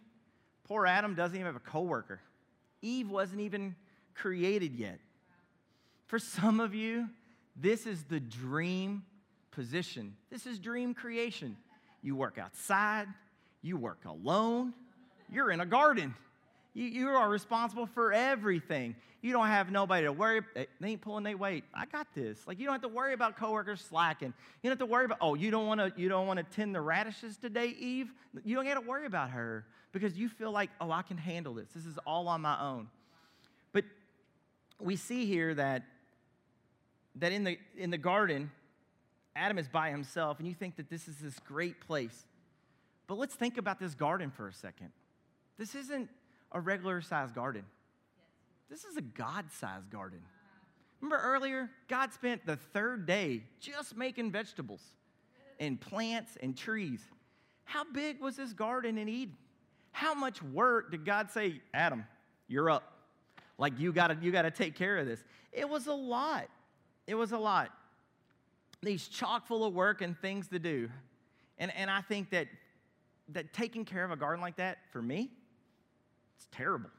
poor 0.68 0.86
Adam 0.86 1.16
doesn't 1.16 1.36
even 1.36 1.46
have 1.46 1.56
a 1.56 1.60
coworker. 1.60 2.22
Eve 2.82 3.10
wasn't 3.10 3.42
even 3.42 3.76
created 4.14 4.76
yet. 4.76 5.00
For 6.06 6.20
some 6.20 6.60
of 6.60 6.74
you, 6.74 7.10
this 7.56 7.86
is 7.86 8.04
the 8.04 8.20
dream 8.20 9.04
position. 9.52 10.16
This 10.30 10.46
is 10.46 10.60
dream 10.60 10.94
creation. 10.94 11.58
You 12.02 12.16
work 12.16 12.38
outside, 12.38 13.08
you 13.62 13.78
work 13.78 14.06
alone, 14.06 14.74
you're 15.32 15.52
in 15.52 15.60
a 15.60 15.66
garden. 15.66 16.16
You, 16.74 16.86
you 16.86 17.08
are 17.10 17.28
responsible 17.28 17.88
for 17.88 18.14
everything. 18.14 18.96
You 19.22 19.34
don't 19.34 19.48
have 19.48 19.72
nobody 19.72 20.06
to 20.06 20.12
worry. 20.12 20.42
Eh, 20.56 20.66
they 20.80 20.90
ain't 20.90 21.02
pulling 21.02 21.24
their 21.24 21.36
weight. 21.36 21.64
I 21.74 21.86
got 21.88 22.08
this. 22.14 22.38
Like 22.46 22.60
you 22.60 22.66
don't 22.66 22.74
have 22.76 22.84
to 22.84 22.88
worry 22.88 23.14
about 23.14 23.36
coworkers 23.36 23.82
slacking. 23.82 24.34
You 24.62 24.70
don't 24.70 24.80
have 24.80 24.88
to 24.88 24.92
worry 24.92 25.06
about. 25.06 25.18
Oh, 25.22 25.34
you 25.34 25.50
don't 25.50 25.66
want 25.66 25.80
to. 25.80 25.92
You 26.00 26.08
don't 26.08 26.28
want 26.28 26.38
to 26.38 26.46
tend 26.56 26.76
the 26.76 26.82
radishes 26.82 27.36
today, 27.38 27.76
Eve. 27.80 28.14
You 28.46 28.56
don't 28.56 28.66
got 28.66 28.76
to 28.76 28.82
worry 28.82 29.08
about 29.08 29.32
her 29.32 29.66
because 29.92 30.18
you 30.18 30.30
feel 30.30 30.52
like, 30.52 30.70
oh, 30.80 30.92
I 30.92 31.02
can 31.02 31.18
handle 31.18 31.56
this. 31.56 31.70
This 31.74 31.86
is 31.86 31.98
all 32.06 32.28
on 32.28 32.42
my 32.42 32.62
own. 32.62 32.88
But 33.72 33.86
we 34.80 34.96
see 34.96 35.26
here 35.26 35.56
that, 35.56 35.84
that 37.16 37.32
in, 37.32 37.44
the, 37.44 37.58
in 37.76 37.90
the 37.90 37.98
garden, 37.98 38.52
Adam 39.38 39.60
is 39.60 39.68
by 39.68 39.92
himself, 39.92 40.40
and 40.40 40.48
you 40.48 40.54
think 40.56 40.78
that 40.78 40.90
this 40.90 41.08
is 41.08 41.18
this 41.18 41.38
great 41.40 41.80
place. 41.80 42.26
But 43.06 43.18
let's 43.18 43.36
think 43.36 43.58
about 43.58 43.80
this 43.80 43.94
garden 43.94 44.32
for 44.32 44.48
a 44.48 44.54
second. 44.54 44.92
This 45.58 45.76
isn't 45.76 46.10
a 46.52 46.60
regular 46.60 47.02
sized 47.02 47.36
garden, 47.36 47.64
this 48.70 48.84
is 48.84 48.98
a 48.98 49.02
God 49.02 49.46
sized 49.52 49.90
garden. 49.92 50.20
Remember 51.00 51.24
earlier, 51.24 51.70
God 51.88 52.12
spent 52.12 52.44
the 52.48 52.56
third 52.56 53.06
day 53.06 53.44
just 53.60 53.96
making 53.96 54.32
vegetables 54.32 54.82
and 55.60 55.80
plants 55.80 56.38
and 56.42 56.58
trees. 56.58 57.02
How 57.66 57.84
big 57.84 58.20
was 58.20 58.38
this 58.38 58.52
garden 58.52 58.98
in 58.98 59.08
Eden? 59.08 59.36
How 59.92 60.16
much 60.16 60.42
work 60.42 60.90
did 60.90 61.06
God 61.06 61.30
say, 61.30 61.62
Adam, 61.72 62.04
you're 62.48 62.72
up? 62.72 62.94
Like 63.60 63.80
you 63.80 63.94
gotta, 63.94 64.18
you 64.20 64.32
gotta 64.32 64.50
take 64.50 64.74
care 64.74 64.98
of 64.98 65.06
this. 65.06 65.24
It 65.52 65.70
was 65.70 65.86
a 65.86 65.94
lot. 65.94 66.48
It 67.06 67.14
was 67.14 67.32
a 67.32 67.38
lot. 67.38 67.72
These 68.82 69.08
chock 69.08 69.48
full 69.48 69.66
of 69.66 69.74
work 69.74 70.02
and 70.02 70.18
things 70.20 70.48
to 70.50 70.60
do. 70.60 70.90
And, 71.58 71.74
and 71.76 71.90
I 71.90 72.02
think 72.02 72.30
that, 72.32 72.48
that 73.30 73.54
taking 73.54 73.86
care 73.86 74.06
of 74.06 74.12
a 74.12 74.16
garden 74.16 74.42
like 74.42 74.58
that, 74.58 74.78
for 74.92 75.02
me, 75.02 75.32
it's 76.38 76.48
terrible. 76.52 76.90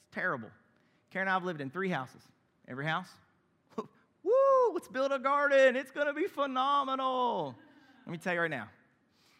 It's 0.00 0.14
terrible. 0.14 0.50
Karen 1.10 1.26
and 1.26 1.30
I 1.30 1.34
have 1.34 1.44
lived 1.44 1.60
in 1.60 1.70
three 1.70 1.88
houses. 1.88 2.22
Every 2.68 2.86
house, 2.86 3.08
woo, 3.76 4.32
let's 4.74 4.86
build 4.86 5.10
a 5.12 5.18
garden. 5.18 5.74
It's 5.74 5.90
gonna 5.90 6.12
be 6.14 6.26
phenomenal. 6.26 7.56
Let 8.06 8.12
me 8.12 8.18
tell 8.18 8.34
you 8.34 8.40
right 8.40 8.50
now, 8.50 8.68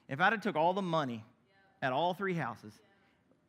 if 0.09 0.21
I'd 0.21 0.33
have 0.33 0.43
took 0.43 0.57
all 0.57 0.73
the 0.73 0.83
money 0.83 1.25
at 1.83 1.93
all 1.93 2.15
three 2.15 2.35
houses, 2.35 2.73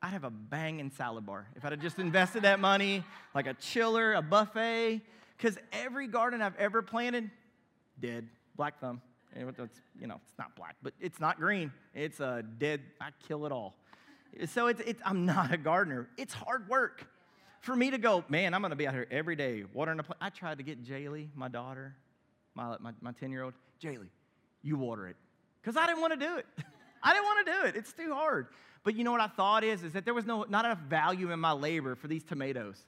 I'd 0.01 0.13
have 0.13 0.23
a 0.23 0.29
banging 0.29 0.91
salad 0.91 1.25
bar 1.25 1.47
if 1.55 1.63
I'd 1.63 1.71
have 1.71 1.81
just 1.81 1.99
invested 1.99 2.43
that 2.43 2.59
money, 2.59 3.03
like 3.33 3.47
a 3.47 3.53
chiller, 3.55 4.13
a 4.13 4.21
buffet. 4.21 5.01
Because 5.37 5.57
every 5.71 6.07
garden 6.07 6.41
I've 6.41 6.55
ever 6.57 6.83
planted, 6.83 7.31
dead, 8.01 8.27
black 8.55 8.79
thumb. 8.79 9.01
It's, 9.33 9.79
you 9.99 10.07
know, 10.07 10.19
it's 10.27 10.37
not 10.37 10.55
black, 10.55 10.75
but 10.83 10.93
it's 10.99 11.19
not 11.19 11.39
green. 11.39 11.71
It's 11.93 12.19
a 12.19 12.43
dead, 12.57 12.81
I 12.99 13.09
kill 13.27 13.45
it 13.45 13.51
all. 13.51 13.75
So 14.47 14.67
it's, 14.67 14.81
it's, 14.81 15.01
I'm 15.05 15.25
not 15.25 15.53
a 15.53 15.57
gardener. 15.57 16.09
It's 16.17 16.33
hard 16.33 16.67
work. 16.67 17.07
For 17.61 17.75
me 17.75 17.91
to 17.91 17.97
go, 17.97 18.23
man, 18.27 18.53
I'm 18.53 18.61
going 18.61 18.71
to 18.71 18.75
be 18.75 18.87
out 18.87 18.93
here 18.93 19.07
every 19.11 19.35
day 19.35 19.63
watering 19.73 19.99
a 19.99 20.03
plant. 20.03 20.17
I 20.19 20.29
tried 20.29 20.57
to 20.57 20.63
get 20.63 20.83
Jaylee, 20.83 21.29
my 21.35 21.47
daughter, 21.47 21.95
my, 22.55 22.75
my, 22.79 22.91
my 23.01 23.11
10 23.11 23.31
year 23.31 23.43
old, 23.43 23.53
Jaylee, 23.81 24.09
you 24.63 24.77
water 24.77 25.07
it. 25.07 25.15
Because 25.61 25.77
I 25.77 25.85
didn't 25.85 26.01
want 26.01 26.19
to 26.19 26.25
do 26.25 26.37
it. 26.37 26.45
I 27.03 27.13
didn't 27.13 27.25
want 27.25 27.45
to 27.45 27.53
do 27.53 27.67
it. 27.67 27.75
It's 27.75 27.93
too 27.93 28.13
hard. 28.13 28.47
But 28.83 28.95
you 28.95 29.03
know 29.03 29.11
what 29.11 29.21
I 29.21 29.27
thought 29.27 29.63
is, 29.63 29.83
is 29.83 29.93
that 29.93 30.05
there 30.05 30.13
was 30.13 30.25
no, 30.25 30.43
not 30.49 30.65
enough 30.65 30.79
value 30.79 31.31
in 31.31 31.39
my 31.39 31.51
labor 31.51 31.95
for 31.95 32.07
these 32.07 32.23
tomatoes. 32.23 32.83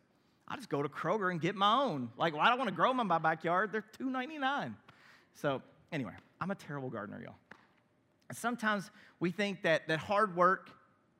I 0.47 0.55
just 0.55 0.69
go 0.69 0.81
to 0.81 0.89
Kroger 0.89 1.31
and 1.31 1.39
get 1.39 1.55
my 1.55 1.81
own. 1.81 2.09
Like, 2.17 2.33
well, 2.33 2.41
I 2.41 2.49
don't 2.49 2.57
want 2.57 2.69
to 2.69 2.75
grow 2.75 2.89
them 2.89 2.99
in 2.99 3.07
my 3.07 3.19
backyard. 3.19 3.71
They're 3.71 3.85
$2.99. 3.99 4.73
So 5.33 5.61
anyway, 5.91 6.13
I'm 6.39 6.51
a 6.51 6.55
terrible 6.55 6.89
gardener, 6.89 7.21
y'all. 7.23 7.35
Sometimes 8.31 8.89
we 9.19 9.31
think 9.31 9.61
that, 9.63 9.87
that 9.87 9.99
hard 9.99 10.35
work 10.35 10.71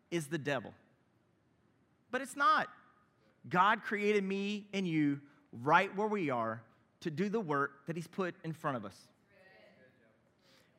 is 0.10 0.28
the 0.28 0.38
devil. 0.38 0.74
But 2.12 2.22
it's 2.22 2.36
not. 2.36 2.68
God 3.50 3.84
created 3.84 4.24
me 4.24 4.68
and 4.74 4.88
you 4.88 5.20
right 5.52 5.96
where 5.96 6.08
we 6.08 6.30
are 6.30 6.62
to 7.02 7.12
do 7.12 7.30
the 7.30 7.40
work 7.40 7.86
that 7.88 7.96
He's 7.96 8.08
put 8.08 8.36
in 8.44 8.54
front 8.54 8.78
of 8.78 8.86
us. 8.86 8.96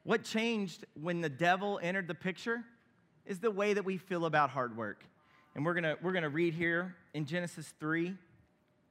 What 0.04 0.22
changed 0.22 0.84
when 1.00 1.20
the 1.20 1.28
devil 1.28 1.80
entered 1.82 2.08
the 2.08 2.14
picture 2.14 2.62
is 3.26 3.38
the 3.38 3.50
way 3.50 3.74
that 3.74 3.84
we 3.84 3.96
feel 3.96 4.26
about 4.26 4.50
hard 4.50 4.76
work. 4.76 5.04
And 5.54 5.64
we're 5.64 5.74
gonna, 5.74 5.96
we're 6.02 6.12
gonna 6.12 6.28
read 6.28 6.54
here 6.54 6.94
in 7.14 7.24
Genesis 7.24 7.72
3 7.80 8.14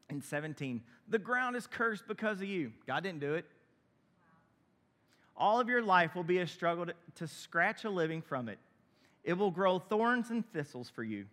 and 0.10 0.24
17. 0.24 0.82
The 1.10 1.20
ground 1.20 1.56
is 1.56 1.68
cursed 1.68 2.08
because 2.08 2.42
of 2.42 2.48
you. 2.48 2.72
God 2.88 3.04
didn't 3.04 3.20
do 3.20 3.36
it. 3.36 3.46
All 5.36 5.60
of 5.60 5.68
your 5.68 5.82
life 5.82 6.16
will 6.16 6.24
be 6.24 6.40
a 6.40 6.48
struggle 6.48 6.86
to, 6.86 6.94
to 7.16 7.28
scratch 7.28 7.86
a 7.86 7.90
living 7.90 8.22
from 8.22 8.50
it. 8.50 8.60
It 9.24 9.34
will 9.34 9.52
grow 9.52 9.80
thorns 9.80 10.30
and 10.30 10.46
thistles 10.52 10.90
for 10.90 11.04
you, 11.04 11.26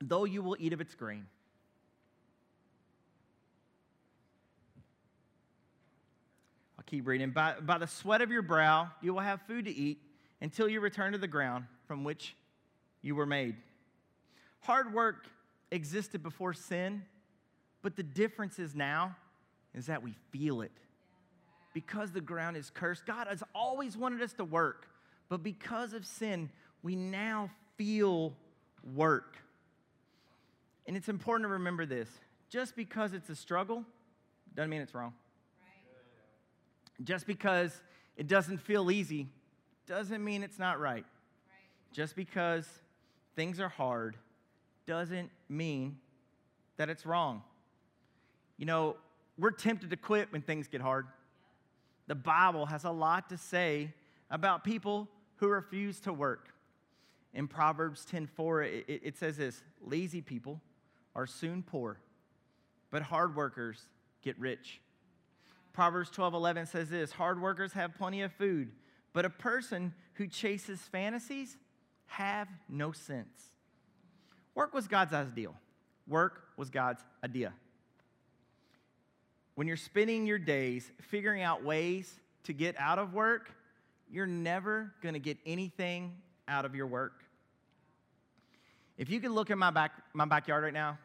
though 0.00 0.24
you 0.24 0.42
will 0.42 0.56
eat 0.58 0.72
of 0.72 0.80
its 0.80 0.94
grain. 0.94 1.26
I'll 6.78 6.84
keep 6.86 7.06
reading. 7.06 7.30
By, 7.30 7.54
by 7.60 7.78
the 7.78 7.86
sweat 7.86 8.22
of 8.22 8.30
your 8.30 8.42
brow, 8.42 8.90
you 9.02 9.12
will 9.12 9.20
have 9.20 9.42
food 9.42 9.64
to 9.64 9.74
eat 9.74 10.00
until 10.40 10.68
you 10.68 10.80
return 10.80 11.12
to 11.12 11.18
the 11.18 11.28
ground 11.28 11.64
from 11.86 12.04
which 12.04 12.36
you 13.02 13.14
were 13.14 13.26
made. 13.26 13.56
Hard 14.60 14.94
work 14.94 15.26
existed 15.70 16.22
before 16.22 16.54
sin, 16.54 17.02
but 17.82 17.96
the 17.96 18.02
difference 18.02 18.58
is 18.58 18.74
now 18.74 19.16
is 19.74 19.86
that 19.86 20.02
we 20.02 20.14
feel 20.30 20.62
it. 20.62 20.72
Because 21.78 22.10
the 22.10 22.20
ground 22.20 22.56
is 22.56 22.70
cursed, 22.74 23.06
God 23.06 23.28
has 23.28 23.44
always 23.54 23.96
wanted 23.96 24.20
us 24.20 24.32
to 24.32 24.44
work, 24.44 24.88
but 25.28 25.44
because 25.44 25.92
of 25.92 26.04
sin, 26.04 26.50
we 26.82 26.96
now 26.96 27.50
feel 27.76 28.34
work. 28.96 29.36
And 30.88 30.96
it's 30.96 31.08
important 31.08 31.44
to 31.44 31.52
remember 31.52 31.86
this 31.86 32.08
just 32.48 32.74
because 32.74 33.12
it's 33.12 33.28
a 33.28 33.36
struggle 33.36 33.84
doesn't 34.56 34.70
mean 34.70 34.80
it's 34.80 34.92
wrong. 34.92 35.12
Right. 35.62 37.06
Just 37.06 37.28
because 37.28 37.80
it 38.16 38.26
doesn't 38.26 38.58
feel 38.58 38.90
easy 38.90 39.28
doesn't 39.86 40.24
mean 40.24 40.42
it's 40.42 40.58
not 40.58 40.80
right. 40.80 41.04
right. 41.04 41.92
Just 41.92 42.16
because 42.16 42.68
things 43.36 43.60
are 43.60 43.68
hard 43.68 44.16
doesn't 44.84 45.30
mean 45.48 45.98
that 46.76 46.90
it's 46.90 47.06
wrong. 47.06 47.44
You 48.56 48.66
know, 48.66 48.96
we're 49.38 49.52
tempted 49.52 49.90
to 49.90 49.96
quit 49.96 50.32
when 50.32 50.42
things 50.42 50.66
get 50.66 50.80
hard. 50.80 51.06
The 52.08 52.14
Bible 52.14 52.66
has 52.66 52.84
a 52.84 52.90
lot 52.90 53.28
to 53.28 53.36
say 53.36 53.94
about 54.30 54.64
people 54.64 55.08
who 55.36 55.48
refuse 55.48 56.00
to 56.00 56.12
work. 56.12 56.48
In 57.34 57.46
Proverbs 57.46 58.04
10:4, 58.10 58.84
it, 58.88 59.00
it 59.04 59.16
says 59.16 59.36
this: 59.36 59.62
lazy 59.80 60.22
people 60.22 60.60
are 61.14 61.26
soon 61.26 61.62
poor, 61.62 62.00
but 62.90 63.02
hard 63.02 63.36
workers 63.36 63.86
get 64.22 64.38
rich. 64.40 64.80
Proverbs 65.72 66.10
12:11 66.10 66.66
says 66.66 66.88
this: 66.88 67.12
hard 67.12 67.40
workers 67.40 67.74
have 67.74 67.94
plenty 67.94 68.22
of 68.22 68.32
food, 68.32 68.72
but 69.12 69.24
a 69.24 69.30
person 69.30 69.94
who 70.14 70.26
chases 70.26 70.80
fantasies 70.80 71.58
have 72.06 72.48
no 72.68 72.90
sense. 72.90 73.52
Work 74.54 74.72
was 74.74 74.88
God's 74.88 75.12
ideal. 75.12 75.54
Work 76.06 76.42
was 76.56 76.70
God's 76.70 77.04
idea. 77.22 77.52
When 79.58 79.66
you're 79.66 79.76
spending 79.76 80.24
your 80.24 80.38
days 80.38 80.88
figuring 81.00 81.42
out 81.42 81.64
ways 81.64 82.08
to 82.44 82.52
get 82.52 82.76
out 82.78 83.00
of 83.00 83.12
work, 83.12 83.50
you're 84.08 84.24
never 84.24 84.92
going 85.02 85.14
to 85.14 85.18
get 85.18 85.36
anything 85.44 86.14
out 86.46 86.64
of 86.64 86.76
your 86.76 86.86
work. 86.86 87.24
If 88.98 89.10
you 89.10 89.18
could 89.18 89.32
look 89.32 89.50
at 89.50 89.58
my, 89.58 89.72
back, 89.72 89.90
my 90.14 90.26
backyard 90.26 90.62
right 90.62 90.72
now, 90.72 90.96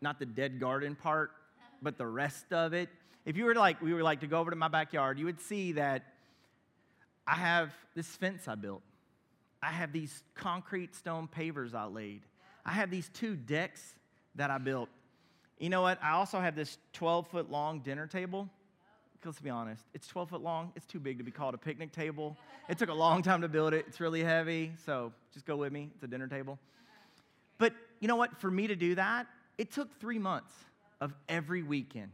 not 0.00 0.18
the 0.18 0.24
dead 0.24 0.58
garden 0.58 0.94
part, 0.94 1.32
but 1.82 1.98
the 1.98 2.06
rest 2.06 2.50
of 2.50 2.72
it, 2.72 2.88
if 3.26 3.36
you 3.36 3.44
were 3.44 3.52
to 3.52 3.60
like, 3.60 3.82
we 3.82 3.92
were 3.92 4.02
like 4.02 4.20
to 4.20 4.26
go 4.26 4.40
over 4.40 4.48
to 4.48 4.56
my 4.56 4.68
backyard, 4.68 5.18
you 5.18 5.26
would 5.26 5.42
see 5.42 5.72
that 5.72 6.02
I 7.26 7.34
have 7.34 7.74
this 7.94 8.06
fence 8.06 8.48
I 8.48 8.54
built. 8.54 8.80
I 9.62 9.70
have 9.70 9.92
these 9.92 10.22
concrete 10.34 10.94
stone 10.94 11.28
pavers 11.28 11.74
I 11.74 11.84
laid. 11.84 12.22
I 12.64 12.72
have 12.72 12.90
these 12.90 13.10
two 13.12 13.36
decks 13.36 13.82
that 14.34 14.50
I 14.50 14.56
built. 14.56 14.88
You 15.58 15.68
know 15.70 15.82
what? 15.82 15.98
I 16.02 16.12
also 16.12 16.40
have 16.40 16.54
this 16.54 16.78
12 16.92 17.28
foot 17.28 17.50
long 17.50 17.80
dinner 17.80 18.06
table 18.06 18.48
let's 19.24 19.40
be 19.40 19.50
honest, 19.50 19.84
it's 19.94 20.06
12 20.06 20.30
foot 20.30 20.42
long. 20.42 20.72
It's 20.76 20.86
too 20.86 21.00
big 21.00 21.18
to 21.18 21.24
be 21.24 21.30
called 21.30 21.54
a 21.54 21.58
picnic 21.58 21.92
table. 21.92 22.36
It 22.68 22.78
took 22.78 22.88
a 22.88 22.94
long 22.94 23.22
time 23.22 23.42
to 23.42 23.48
build 23.48 23.74
it. 23.74 23.84
It's 23.88 24.00
really 24.00 24.22
heavy, 24.22 24.72
so 24.84 25.12
just 25.32 25.46
go 25.46 25.56
with 25.56 25.72
me. 25.72 25.90
It's 25.94 26.04
a 26.04 26.06
dinner 26.06 26.28
table. 26.28 26.58
But 27.58 27.74
you 28.00 28.08
know 28.08 28.16
what? 28.16 28.38
For 28.40 28.50
me 28.50 28.66
to 28.68 28.76
do 28.76 28.94
that, 28.94 29.26
it 29.56 29.72
took 29.72 29.98
three 30.00 30.18
months 30.18 30.52
of 31.00 31.12
every 31.28 31.62
weekend 31.62 32.10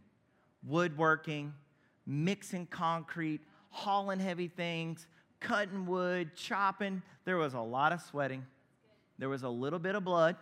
woodworking, 0.66 1.52
mixing 2.06 2.66
concrete, 2.66 3.42
hauling 3.68 4.18
heavy 4.18 4.48
things, 4.48 5.06
cutting 5.40 5.84
wood, 5.84 6.34
chopping. 6.34 7.02
There 7.26 7.36
was 7.36 7.52
a 7.52 7.60
lot 7.60 7.92
of 7.92 8.00
sweating, 8.00 8.46
there 9.18 9.28
was 9.28 9.42
a 9.42 9.48
little 9.48 9.78
bit 9.78 9.94
of 9.94 10.04
blood, 10.04 10.36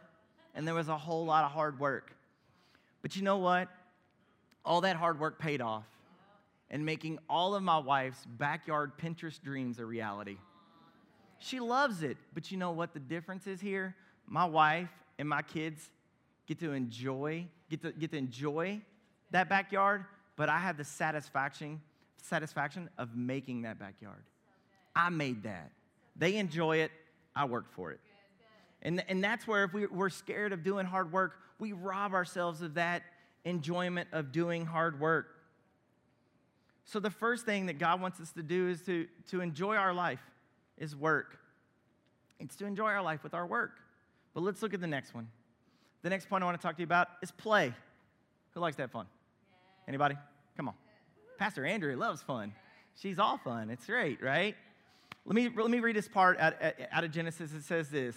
and 0.54 0.66
there 0.66 0.74
was 0.74 0.88
a 0.88 0.96
whole 0.96 1.24
lot 1.24 1.44
of 1.44 1.50
hard 1.50 1.80
work. 1.80 2.14
But 3.02 3.16
you 3.16 3.22
know 3.22 3.38
what? 3.38 3.68
All 4.64 4.80
that 4.82 4.96
hard 4.96 5.18
work 5.18 5.38
paid 5.38 5.60
off 5.60 5.84
and 6.70 6.86
making 6.86 7.18
all 7.28 7.54
of 7.54 7.62
my 7.62 7.78
wife's 7.78 8.24
backyard 8.38 8.92
Pinterest 8.96 9.40
dreams 9.42 9.78
a 9.78 9.84
reality. 9.84 10.38
She 11.38 11.60
loves 11.60 12.02
it, 12.02 12.16
but 12.32 12.50
you 12.50 12.56
know 12.56 12.70
what 12.70 12.94
the 12.94 13.00
difference 13.00 13.46
is 13.46 13.60
here? 13.60 13.96
My 14.26 14.44
wife 14.44 14.88
and 15.18 15.28
my 15.28 15.42
kids 15.42 15.90
get 16.46 16.60
to 16.60 16.72
enjoy, 16.72 17.46
get 17.68 17.82
to, 17.82 17.92
get 17.92 18.12
to 18.12 18.16
enjoy 18.16 18.80
that 19.32 19.48
backyard, 19.48 20.04
but 20.36 20.48
I 20.48 20.58
have 20.58 20.76
the 20.76 20.84
satisfaction, 20.84 21.80
satisfaction 22.22 22.88
of 22.96 23.16
making 23.16 23.62
that 23.62 23.78
backyard. 23.78 24.22
I 24.94 25.10
made 25.10 25.42
that. 25.42 25.72
They 26.16 26.36
enjoy 26.36 26.78
it, 26.78 26.92
I 27.34 27.44
work 27.46 27.72
for 27.72 27.90
it. 27.90 28.00
And, 28.82 29.04
and 29.08 29.22
that's 29.22 29.46
where 29.46 29.64
if 29.64 29.72
we, 29.72 29.86
we're 29.86 30.10
scared 30.10 30.52
of 30.52 30.62
doing 30.62 30.86
hard 30.86 31.12
work, 31.12 31.38
we 31.62 31.72
rob 31.72 32.12
ourselves 32.12 32.60
of 32.60 32.74
that 32.74 33.04
enjoyment 33.44 34.08
of 34.10 34.32
doing 34.32 34.66
hard 34.66 34.98
work. 34.98 35.28
So, 36.84 36.98
the 36.98 37.08
first 37.10 37.46
thing 37.46 37.66
that 37.66 37.78
God 37.78 38.00
wants 38.00 38.20
us 38.20 38.32
to 38.32 38.42
do 38.42 38.68
is 38.68 38.82
to, 38.82 39.06
to 39.30 39.40
enjoy 39.40 39.76
our 39.76 39.94
life, 39.94 40.20
is 40.76 40.96
work. 40.96 41.38
It's 42.40 42.56
to 42.56 42.66
enjoy 42.66 42.88
our 42.88 43.00
life 43.00 43.22
with 43.22 43.32
our 43.32 43.46
work. 43.46 43.78
But 44.34 44.42
let's 44.42 44.60
look 44.60 44.74
at 44.74 44.80
the 44.80 44.88
next 44.88 45.14
one. 45.14 45.28
The 46.02 46.10
next 46.10 46.28
point 46.28 46.42
I 46.42 46.46
want 46.46 46.60
to 46.60 46.66
talk 46.66 46.74
to 46.74 46.82
you 46.82 46.86
about 46.86 47.06
is 47.22 47.30
play. 47.30 47.72
Who 48.54 48.60
likes 48.60 48.76
that 48.78 48.90
fun? 48.90 49.06
Anybody? 49.86 50.16
Come 50.56 50.66
on. 50.66 50.74
Pastor 51.38 51.64
Andrea 51.64 51.96
loves 51.96 52.22
fun. 52.22 52.52
She's 53.00 53.20
all 53.20 53.38
fun. 53.38 53.70
It's 53.70 53.86
great, 53.86 54.20
right? 54.20 54.56
Let 55.24 55.36
me, 55.36 55.48
let 55.48 55.70
me 55.70 55.78
read 55.78 55.94
this 55.94 56.08
part 56.08 56.40
out, 56.40 56.54
out 56.90 57.04
of 57.04 57.12
Genesis. 57.12 57.52
It 57.52 57.62
says 57.62 57.88
this 57.88 58.16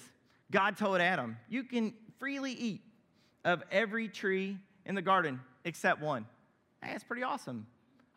God 0.50 0.78
told 0.78 1.00
Adam, 1.00 1.38
You 1.48 1.64
can 1.64 1.94
freely 2.18 2.54
eat 2.54 2.82
of 3.46 3.64
every 3.72 4.10
tree 4.10 4.58
in 4.86 4.96
the 4.96 5.02
garden 5.02 5.40
except 5.64 6.02
one. 6.02 6.26
Hey, 6.84 6.92
that's 6.92 7.04
pretty 7.04 7.24
awesome. 7.24 7.68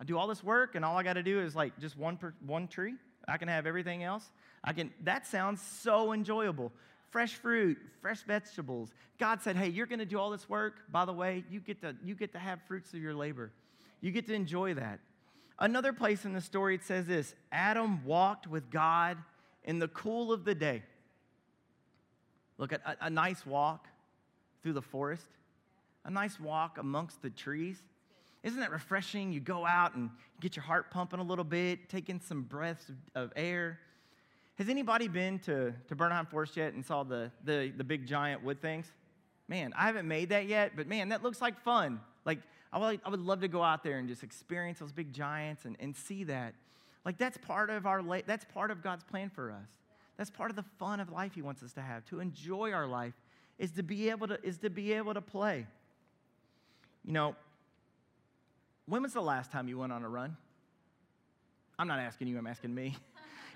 I 0.00 0.04
do 0.04 0.18
all 0.18 0.26
this 0.26 0.42
work 0.42 0.74
and 0.74 0.84
all 0.84 0.96
I 0.96 1.02
got 1.02 1.12
to 1.12 1.22
do 1.22 1.40
is 1.40 1.54
like 1.54 1.78
just 1.78 1.96
one 1.96 2.16
per, 2.16 2.34
one 2.44 2.66
tree. 2.66 2.94
I 3.28 3.36
can 3.36 3.48
have 3.48 3.66
everything 3.66 4.02
else. 4.02 4.28
I 4.64 4.72
can 4.72 4.90
that 5.04 5.26
sounds 5.26 5.60
so 5.60 6.12
enjoyable. 6.12 6.72
Fresh 7.10 7.34
fruit, 7.34 7.78
fresh 8.00 8.22
vegetables. 8.22 8.92
God 9.18 9.42
said, 9.42 9.56
"Hey, 9.56 9.68
you're 9.68 9.86
going 9.86 9.98
to 9.98 10.06
do 10.06 10.18
all 10.18 10.30
this 10.30 10.48
work. 10.48 10.74
By 10.90 11.04
the 11.04 11.12
way, 11.12 11.44
you 11.50 11.60
get 11.60 11.80
to 11.82 11.94
you 12.02 12.14
get 12.14 12.32
to 12.32 12.38
have 12.38 12.60
fruits 12.66 12.92
of 12.94 13.00
your 13.00 13.14
labor. 13.14 13.52
You 14.00 14.10
get 14.10 14.26
to 14.28 14.34
enjoy 14.34 14.74
that." 14.74 15.00
Another 15.58 15.92
place 15.92 16.24
in 16.24 16.32
the 16.32 16.40
story 16.40 16.74
it 16.74 16.84
says 16.84 17.06
this, 17.06 17.34
Adam 17.50 18.04
walked 18.04 18.46
with 18.46 18.70
God 18.70 19.18
in 19.64 19.78
the 19.78 19.88
cool 19.88 20.32
of 20.32 20.44
the 20.44 20.54
day. 20.54 20.82
Look, 22.58 22.72
a, 22.72 22.96
a 23.00 23.10
nice 23.10 23.44
walk 23.44 23.88
through 24.62 24.74
the 24.74 24.82
forest, 24.82 25.26
a 26.04 26.10
nice 26.10 26.38
walk 26.40 26.78
amongst 26.78 27.22
the 27.22 27.30
trees. 27.30 27.82
Isn't 28.42 28.60
that 28.60 28.70
refreshing? 28.70 29.32
You 29.32 29.40
go 29.40 29.66
out 29.66 29.94
and 29.94 30.10
get 30.40 30.56
your 30.56 30.62
heart 30.62 30.90
pumping 30.90 31.20
a 31.20 31.22
little 31.22 31.44
bit, 31.44 31.88
take 31.88 32.08
in 32.08 32.20
some 32.20 32.42
breaths 32.42 32.88
of, 32.88 32.96
of 33.14 33.32
air. 33.36 33.78
Has 34.56 34.68
anybody 34.68 35.08
been 35.08 35.38
to, 35.40 35.72
to 35.88 35.94
Bernheim 35.94 36.26
Forest 36.26 36.56
yet 36.56 36.72
and 36.72 36.84
saw 36.84 37.02
the, 37.02 37.30
the, 37.44 37.72
the 37.76 37.84
big 37.84 38.06
giant 38.06 38.42
wood 38.44 38.60
things? 38.60 38.86
Man, 39.48 39.72
I 39.76 39.86
haven't 39.86 40.06
made 40.06 40.30
that 40.30 40.46
yet, 40.46 40.72
but 40.76 40.86
man, 40.86 41.08
that 41.10 41.22
looks 41.22 41.40
like 41.40 41.60
fun. 41.60 42.00
Like, 42.24 42.40
I 42.72 42.78
would, 42.78 43.00
I 43.04 43.08
would 43.08 43.20
love 43.20 43.40
to 43.40 43.48
go 43.48 43.62
out 43.62 43.82
there 43.82 43.98
and 43.98 44.08
just 44.08 44.22
experience 44.22 44.78
those 44.78 44.92
big 44.92 45.12
giants 45.12 45.64
and, 45.64 45.76
and 45.80 45.96
see 45.96 46.24
that. 46.24 46.54
Like, 47.04 47.16
that's 47.18 47.38
part 47.38 47.70
of 47.70 47.86
our, 47.86 48.02
that's 48.26 48.44
part 48.44 48.70
of 48.70 48.82
God's 48.82 49.04
plan 49.04 49.30
for 49.30 49.50
us. 49.50 49.68
That's 50.16 50.30
part 50.30 50.50
of 50.50 50.56
the 50.56 50.64
fun 50.78 51.00
of 51.00 51.10
life 51.10 51.34
He 51.34 51.42
wants 51.42 51.62
us 51.62 51.72
to 51.74 51.80
have. 51.80 52.04
To 52.06 52.20
enjoy 52.20 52.72
our 52.72 52.86
life 52.86 53.14
is 53.58 53.72
to 53.72 53.82
be 53.82 54.10
able 54.10 54.28
to, 54.28 54.38
is 54.44 54.58
to 54.58 54.70
be 54.70 54.92
able 54.92 55.14
to 55.14 55.20
play. 55.20 55.66
You 57.04 57.12
know, 57.12 57.36
when 58.86 59.02
was 59.02 59.12
the 59.12 59.22
last 59.22 59.50
time 59.50 59.68
you 59.68 59.78
went 59.78 59.92
on 59.92 60.02
a 60.02 60.08
run? 60.08 60.36
I'm 61.78 61.88
not 61.88 61.98
asking 61.98 62.28
you, 62.28 62.38
I'm 62.38 62.46
asking 62.46 62.74
me. 62.74 62.96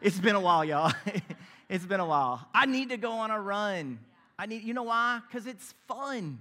It's 0.05 0.19
been 0.19 0.35
a 0.35 0.41
while, 0.41 0.65
y'all. 0.65 0.93
it's 1.69 1.87
been 1.87 2.01
a 2.01 2.05
while. 2.05 2.45
I 2.53 2.67
need 2.67 2.89
to 2.89 2.97
go 2.97 3.13
on 3.13 3.31
a 3.31 3.41
run. 3.41 4.01
I 4.37 4.47
need, 4.47 4.65
you 4.65 4.75
know 4.75 4.83
why? 4.83 5.21
Because 5.25 5.47
it's 5.47 5.75
fun. 5.87 6.41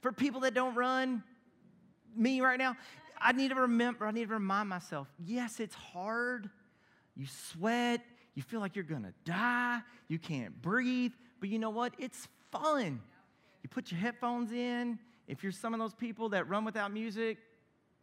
For 0.00 0.10
people 0.10 0.40
that 0.40 0.54
don't 0.54 0.74
run, 0.74 1.22
me 2.16 2.40
right 2.40 2.58
now, 2.58 2.76
I 3.20 3.32
need 3.32 3.48
to 3.48 3.56
remember, 3.56 4.06
I 4.06 4.10
need 4.10 4.28
to 4.28 4.34
remind 4.34 4.70
myself 4.70 5.08
yes, 5.22 5.60
it's 5.60 5.74
hard. 5.74 6.48
You 7.14 7.26
sweat, 7.26 8.00
you 8.34 8.42
feel 8.42 8.60
like 8.60 8.74
you're 8.74 8.84
gonna 8.84 9.12
die, 9.24 9.80
you 10.08 10.18
can't 10.18 10.60
breathe, 10.62 11.12
but 11.40 11.50
you 11.50 11.58
know 11.58 11.70
what? 11.70 11.92
It's 11.98 12.26
fun. 12.58 13.00
You 13.62 13.68
put 13.68 13.90
your 13.90 14.00
headphones 14.00 14.52
in. 14.52 14.98
If 15.26 15.42
you're 15.42 15.52
some 15.52 15.72
of 15.74 15.80
those 15.80 15.94
people 15.94 16.28
that 16.30 16.48
run 16.48 16.64
without 16.64 16.92
music, 16.92 17.38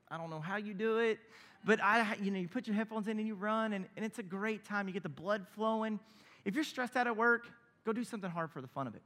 I 0.09 0.17
don't 0.17 0.29
know 0.29 0.39
how 0.39 0.57
you 0.57 0.73
do 0.73 0.97
it, 0.97 1.19
but 1.63 1.81
I, 1.81 2.15
you 2.21 2.31
know, 2.31 2.39
you 2.39 2.47
put 2.47 2.67
your 2.67 2.75
headphones 2.75 3.07
in 3.07 3.17
and 3.19 3.27
you 3.27 3.35
run, 3.35 3.73
and, 3.73 3.85
and 3.95 4.03
it's 4.03 4.19
a 4.19 4.23
great 4.23 4.65
time. 4.65 4.87
You 4.87 4.93
get 4.93 5.03
the 5.03 5.09
blood 5.09 5.45
flowing. 5.55 5.99
If 6.43 6.55
you're 6.55 6.63
stressed 6.63 6.97
out 6.97 7.07
at 7.07 7.15
work, 7.15 7.47
go 7.85 7.93
do 7.93 8.03
something 8.03 8.29
hard 8.29 8.51
for 8.51 8.61
the 8.61 8.67
fun 8.67 8.87
of 8.87 8.95
it. 8.95 9.01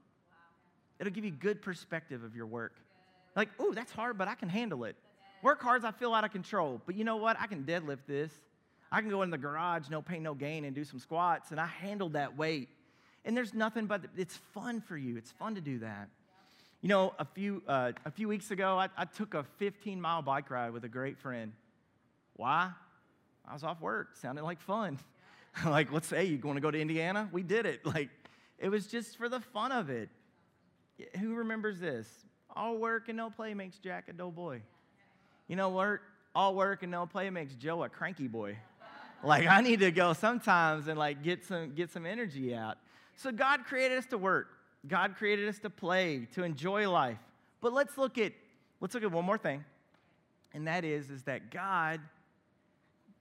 It'll 1.00 1.12
give 1.12 1.26
you 1.26 1.32
good 1.32 1.62
perspective 1.62 2.24
of 2.24 2.36
your 2.36 2.46
work. 2.46 2.74
Like, 3.36 3.50
oh, 3.60 3.74
that's 3.74 3.92
hard, 3.92 4.18
but 4.18 4.30
I 4.30 4.36
can 4.36 4.48
handle 4.48 4.86
it. 4.86 4.96
Work 5.44 5.62
hard, 5.62 5.84
I 5.84 5.92
feel 5.92 6.14
out 6.14 6.24
of 6.24 6.32
control. 6.32 6.82
But 6.86 6.96
you 6.96 7.04
know 7.04 7.18
what? 7.18 7.38
I 7.40 7.48
can 7.48 7.64
deadlift 7.64 8.06
this. 8.08 8.32
I 8.92 9.02
can 9.02 9.10
go 9.10 9.22
in 9.24 9.30
the 9.30 9.38
garage, 9.38 9.90
no 9.90 10.02
pain, 10.02 10.24
no 10.24 10.34
gain, 10.34 10.64
and 10.64 10.74
do 10.74 10.86
some 10.86 11.00
squats, 11.00 11.52
and 11.52 11.60
I 11.60 11.66
handled 11.66 12.14
that 12.14 12.38
weight. 12.38 12.70
And 13.26 13.36
there's 13.36 13.54
nothing 13.54 13.88
but 13.88 14.04
it's 14.16 14.38
fun 14.54 14.80
for 14.80 14.96
you. 14.96 15.18
It's 15.18 15.32
fun 15.32 15.56
to 15.56 15.62
do 15.62 15.80
that. 15.80 16.10
You 16.82 16.90
know, 16.90 17.14
a 17.18 17.26
few, 17.26 17.64
uh, 17.68 17.94
a 18.06 18.12
few 18.12 18.28
weeks 18.28 18.52
ago, 18.52 18.78
I, 18.78 18.90
I 18.96 19.06
took 19.06 19.34
a 19.34 19.44
15 19.58 20.00
mile 20.00 20.22
bike 20.22 20.52
ride 20.52 20.72
with 20.72 20.84
a 20.84 20.88
great 20.88 21.18
friend. 21.18 21.52
Why? 22.36 22.70
I 23.48 23.54
was 23.54 23.64
off 23.64 23.82
work. 23.82 24.16
Sounded 24.18 24.44
like 24.44 24.62
fun. 24.62 25.00
like, 25.66 25.92
let's 25.92 26.08
say 26.08 26.26
you 26.26 26.40
want 26.44 26.58
to 26.58 26.62
go 26.62 26.70
to 26.70 26.80
Indiana? 26.80 27.28
We 27.32 27.44
did 27.44 27.66
it. 27.66 27.82
Like, 27.86 28.10
it 28.60 28.70
was 28.70 28.88
just 28.88 29.18
for 29.18 29.28
the 29.28 29.40
fun 29.42 29.72
of 29.72 29.90
it. 29.90 30.10
Who 31.20 31.34
remembers 31.34 31.80
this? 31.80 32.08
All 32.56 32.78
work 32.78 33.10
and 33.10 33.18
no 33.18 33.30
play 33.30 33.54
makes 33.54 33.78
Jack 33.80 34.08
a 34.08 34.14
dull 34.14 34.32
boy. 34.32 34.62
You 35.48 35.56
know 35.56 35.70
what? 35.70 36.00
All 36.34 36.56
work 36.56 36.84
and 36.84 36.92
no 36.92 37.06
play 37.06 37.30
makes 37.30 37.54
Joe 37.56 37.84
a 37.84 37.90
cranky 37.90 38.28
boy. 38.28 38.58
Like 39.24 39.48
I 39.48 39.62
need 39.62 39.80
to 39.80 39.92
go 39.92 40.14
sometimes 40.14 40.88
and 40.88 41.00
like 41.00 41.24
get 41.24 41.44
some 41.44 41.74
get 41.74 41.92
some 41.92 42.06
energy 42.06 42.54
out. 42.54 42.78
So 43.16 43.32
God 43.32 43.66
created 43.66 43.98
us 43.98 44.06
to 44.08 44.18
work. 44.18 44.50
God 44.88 45.16
created 45.16 45.48
us 45.50 45.60
to 45.60 45.70
play, 45.70 46.28
to 46.34 46.44
enjoy 46.44 46.90
life. 46.90 47.18
But 47.62 47.74
let's 47.74 47.98
look 47.98 48.18
at 48.18 48.34
let's 48.82 48.94
look 48.94 49.04
at 49.04 49.12
one 49.12 49.26
more 49.26 49.38
thing. 49.38 49.64
And 50.54 50.68
that 50.68 50.86
is 50.86 51.10
is 51.10 51.24
that 51.24 51.52
God 51.52 52.02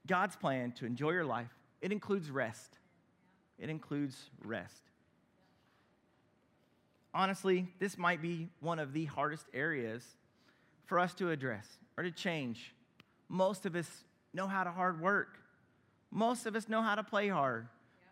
God's 0.07 0.37
plan 0.37 0.72
to 0.72 0.87
enjoy 0.87 1.11
your 1.11 1.24
life, 1.24 1.48
it 1.80 1.92
includes 1.92 2.30
rest. 2.30 2.78
It 3.59 3.70
includes 3.70 4.16
rest. 4.42 4.83
Honestly, 7.14 7.68
this 7.78 7.96
might 7.96 8.20
be 8.20 8.48
one 8.61 8.80
of 8.80 8.92
the 8.92 9.04
hardest 9.04 9.46
areas 9.54 10.04
for 10.85 10.98
us 10.98 11.14
to 11.14 11.30
address 11.30 11.66
or 11.96 12.02
to 12.02 12.11
change. 12.11 12.74
Most 13.28 13.64
of 13.64 13.76
us 13.76 13.88
know 14.35 14.48
how 14.48 14.64
to 14.64 14.70
hard 14.70 15.00
work. 15.00 15.38
Most 16.11 16.46
of 16.46 16.57
us 16.57 16.68
know 16.68 16.83
how 16.83 16.96
to 16.96 17.04
play 17.04 17.28
hard. 17.28 17.68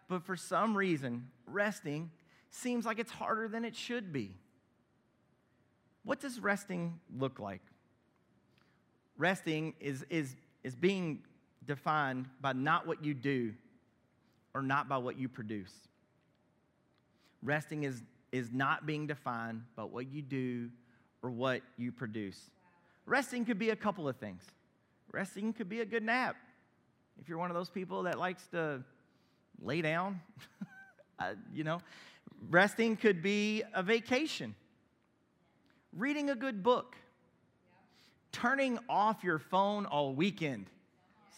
But 0.08 0.22
for 0.24 0.36
some 0.36 0.76
reason, 0.76 1.28
resting 1.52 2.10
seems 2.50 2.84
like 2.84 2.98
it's 2.98 3.10
harder 3.10 3.48
than 3.48 3.64
it 3.64 3.74
should 3.74 4.12
be. 4.12 4.36
What 6.04 6.20
does 6.20 6.40
resting 6.40 7.00
look 7.16 7.38
like? 7.38 7.62
Resting 9.16 9.74
is, 9.80 10.04
is, 10.10 10.34
is 10.64 10.74
being 10.74 11.22
defined 11.66 12.26
by 12.40 12.52
not 12.52 12.86
what 12.86 13.04
you 13.04 13.14
do 13.14 13.54
or 14.54 14.62
not 14.62 14.88
by 14.88 14.98
what 14.98 15.18
you 15.18 15.28
produce. 15.28 15.72
Resting 17.42 17.84
is, 17.84 18.02
is 18.32 18.50
not 18.52 18.86
being 18.86 19.06
defined 19.06 19.62
by 19.76 19.84
what 19.84 20.10
you 20.10 20.22
do 20.22 20.70
or 21.22 21.30
what 21.30 21.62
you 21.76 21.92
produce. 21.92 22.50
Resting 23.06 23.44
could 23.44 23.58
be 23.58 23.70
a 23.70 23.76
couple 23.76 24.08
of 24.08 24.16
things. 24.16 24.44
Resting 25.10 25.52
could 25.52 25.68
be 25.68 25.80
a 25.80 25.84
good 25.84 26.02
nap. 26.02 26.36
If 27.20 27.28
you're 27.28 27.38
one 27.38 27.50
of 27.50 27.56
those 27.56 27.70
people 27.70 28.04
that 28.04 28.18
likes 28.18 28.46
to 28.48 28.82
lay 29.60 29.82
down, 29.82 30.20
you 31.52 31.64
know, 31.64 31.80
resting 32.50 32.96
could 32.96 33.22
be 33.22 33.62
a 33.74 33.82
vacation, 33.82 34.54
reading 35.96 36.30
a 36.30 36.34
good 36.34 36.62
book, 36.62 36.96
turning 38.32 38.78
off 38.88 39.22
your 39.22 39.38
phone 39.38 39.86
all 39.86 40.14
weekend. 40.14 40.66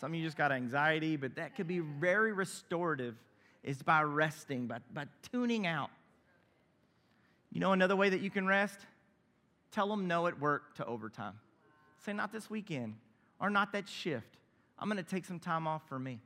Some 0.01 0.13
of 0.13 0.19
you 0.19 0.25
just 0.25 0.37
got 0.37 0.53
anxiety, 0.53 1.17
but 1.17 1.37
that 1.37 1.57
could 1.57 1.67
be 1.67 1.81
very 1.81 2.33
restorative 2.33 3.17
is 3.63 3.83
by 3.83 4.03
resting, 4.03 4.67
by, 4.67 4.79
by 4.93 5.07
tuning 5.33 5.67
out. 5.67 5.91
You 7.51 7.61
know 7.61 7.73
another 7.73 7.97
way 7.97 8.11
that 8.11 8.21
you 8.21 8.31
can 8.31 8.47
rest? 8.47 8.79
Tell 9.71 9.89
them 9.89 10.07
no 10.07 10.27
at 10.27 10.39
work 10.39 10.75
to 10.77 10.85
overtime. 10.85 11.35
Say, 12.05 12.13
not 12.13 12.33
this 12.33 12.51
weekend 12.51 12.97
or 13.41 13.49
not 13.49 13.73
that 13.73 13.89
shift. 13.89 14.37
I'm 14.79 14.89
going 14.89 15.03
to 15.03 15.09
take 15.09 15.25
some 15.25 15.39
time 15.39 15.67
off 15.67 15.83
for 15.89 15.99
me. 15.99 16.21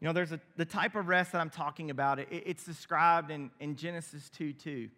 You 0.00 0.06
know, 0.06 0.12
there's 0.12 0.32
a, 0.32 0.40
the 0.56 0.64
type 0.64 0.94
of 0.94 1.08
rest 1.08 1.32
that 1.32 1.40
I'm 1.40 1.50
talking 1.50 1.90
about, 1.90 2.18
it, 2.20 2.28
it's 2.30 2.64
described 2.64 3.30
in, 3.30 3.50
in 3.58 3.76
Genesis 3.76 4.28
2 4.30 4.52
2. 4.52 4.88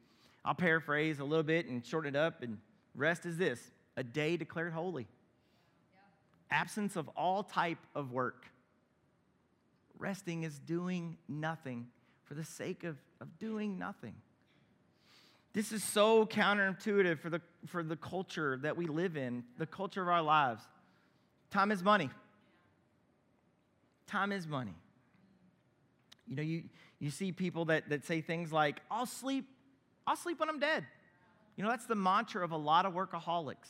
I'll 0.44 0.54
paraphrase 0.54 1.20
a 1.20 1.24
little 1.24 1.42
bit 1.42 1.66
and 1.66 1.84
shorten 1.84 2.14
it 2.14 2.18
up. 2.18 2.42
And 2.42 2.58
rest 2.94 3.26
is 3.26 3.36
this 3.36 3.60
a 3.96 4.02
day 4.02 4.36
declared 4.36 4.72
holy, 4.72 5.06
absence 6.50 6.96
of 6.96 7.08
all 7.16 7.42
type 7.42 7.78
of 7.94 8.12
work. 8.12 8.46
Resting 9.98 10.44
is 10.44 10.58
doing 10.58 11.18
nothing 11.28 11.88
for 12.24 12.34
the 12.34 12.44
sake 12.44 12.84
of, 12.84 12.96
of 13.20 13.38
doing 13.38 13.78
nothing. 13.78 14.14
This 15.52 15.72
is 15.72 15.82
so 15.82 16.24
counterintuitive 16.26 17.18
for 17.18 17.28
the, 17.28 17.40
for 17.66 17.82
the 17.82 17.96
culture 17.96 18.58
that 18.62 18.76
we 18.76 18.86
live 18.86 19.16
in, 19.16 19.44
the 19.58 19.66
culture 19.66 20.00
of 20.00 20.08
our 20.08 20.22
lives. 20.22 20.62
Time 21.50 21.72
is 21.72 21.82
money. 21.82 22.08
Time 24.06 24.30
is 24.30 24.46
money. 24.46 24.74
You 26.30 26.36
know, 26.36 26.42
you, 26.42 26.62
you 27.00 27.10
see 27.10 27.32
people 27.32 27.66
that, 27.66 27.90
that 27.90 28.06
say 28.06 28.20
things 28.20 28.52
like, 28.52 28.80
I'll 28.90 29.04
sleep, 29.04 29.46
I'll 30.06 30.16
sleep 30.16 30.40
when 30.40 30.48
I'm 30.48 30.60
dead. 30.60 30.86
You 31.56 31.64
know, 31.64 31.70
that's 31.70 31.86
the 31.86 31.96
mantra 31.96 32.44
of 32.44 32.52
a 32.52 32.56
lot 32.56 32.86
of 32.86 32.94
workaholics. 32.94 33.68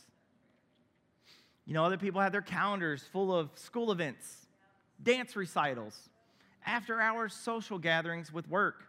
You 1.66 1.74
know, 1.74 1.84
other 1.84 1.96
people 1.96 2.20
have 2.20 2.32
their 2.32 2.42
calendars 2.42 3.02
full 3.12 3.34
of 3.34 3.50
school 3.54 3.90
events, 3.90 4.46
dance 5.02 5.34
recitals, 5.34 5.98
after 6.66 7.00
hours 7.00 7.32
social 7.32 7.78
gatherings 7.78 8.32
with 8.32 8.48
work. 8.48 8.84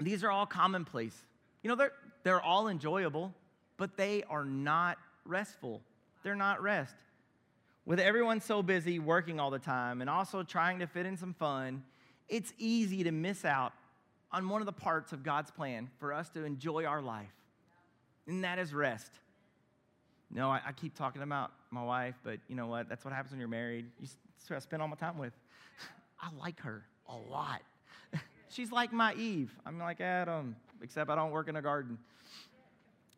These 0.00 0.24
are 0.24 0.30
all 0.30 0.46
commonplace. 0.46 1.16
You 1.62 1.68
know, 1.68 1.76
they're, 1.76 1.92
they're 2.24 2.42
all 2.42 2.68
enjoyable, 2.68 3.32
but 3.76 3.96
they 3.96 4.24
are 4.28 4.44
not 4.44 4.98
restful. 5.24 5.80
They're 6.24 6.34
not 6.34 6.60
rest. 6.60 6.94
With 7.84 8.00
everyone 8.00 8.40
so 8.40 8.62
busy 8.62 8.98
working 8.98 9.38
all 9.38 9.50
the 9.50 9.58
time 9.58 10.00
and 10.00 10.10
also 10.10 10.42
trying 10.42 10.80
to 10.80 10.86
fit 10.86 11.06
in 11.06 11.16
some 11.16 11.34
fun, 11.34 11.82
it's 12.28 12.52
easy 12.58 13.04
to 13.04 13.10
miss 13.10 13.44
out 13.44 13.72
on 14.30 14.48
one 14.48 14.62
of 14.62 14.66
the 14.66 14.72
parts 14.72 15.12
of 15.12 15.22
God's 15.22 15.50
plan 15.50 15.90
for 15.98 16.12
us 16.12 16.28
to 16.30 16.44
enjoy 16.44 16.84
our 16.84 17.02
life, 17.02 17.34
and 18.26 18.44
that 18.44 18.58
is 18.58 18.72
rest. 18.72 19.12
No, 20.30 20.48
I, 20.48 20.60
I 20.66 20.72
keep 20.72 20.96
talking 20.96 21.22
about 21.22 21.52
my 21.70 21.84
wife, 21.84 22.14
but 22.24 22.38
you 22.48 22.56
know 22.56 22.66
what? 22.66 22.88
That's 22.88 23.04
what 23.04 23.12
happens 23.12 23.32
when 23.32 23.38
you're 23.38 23.48
married. 23.48 23.86
You, 24.00 24.08
that's 24.36 24.48
who 24.48 24.54
I 24.54 24.58
spend 24.60 24.80
all 24.80 24.88
my 24.88 24.96
time 24.96 25.18
with. 25.18 25.34
I 26.20 26.28
like 26.40 26.60
her 26.60 26.84
a 27.08 27.16
lot. 27.16 27.60
She's 28.48 28.72
like 28.72 28.92
my 28.92 29.14
Eve. 29.14 29.54
I'm 29.66 29.78
like 29.78 30.00
Adam, 30.00 30.56
except 30.80 31.10
I 31.10 31.14
don't 31.14 31.32
work 31.32 31.48
in 31.48 31.56
a 31.56 31.62
garden. 31.62 31.98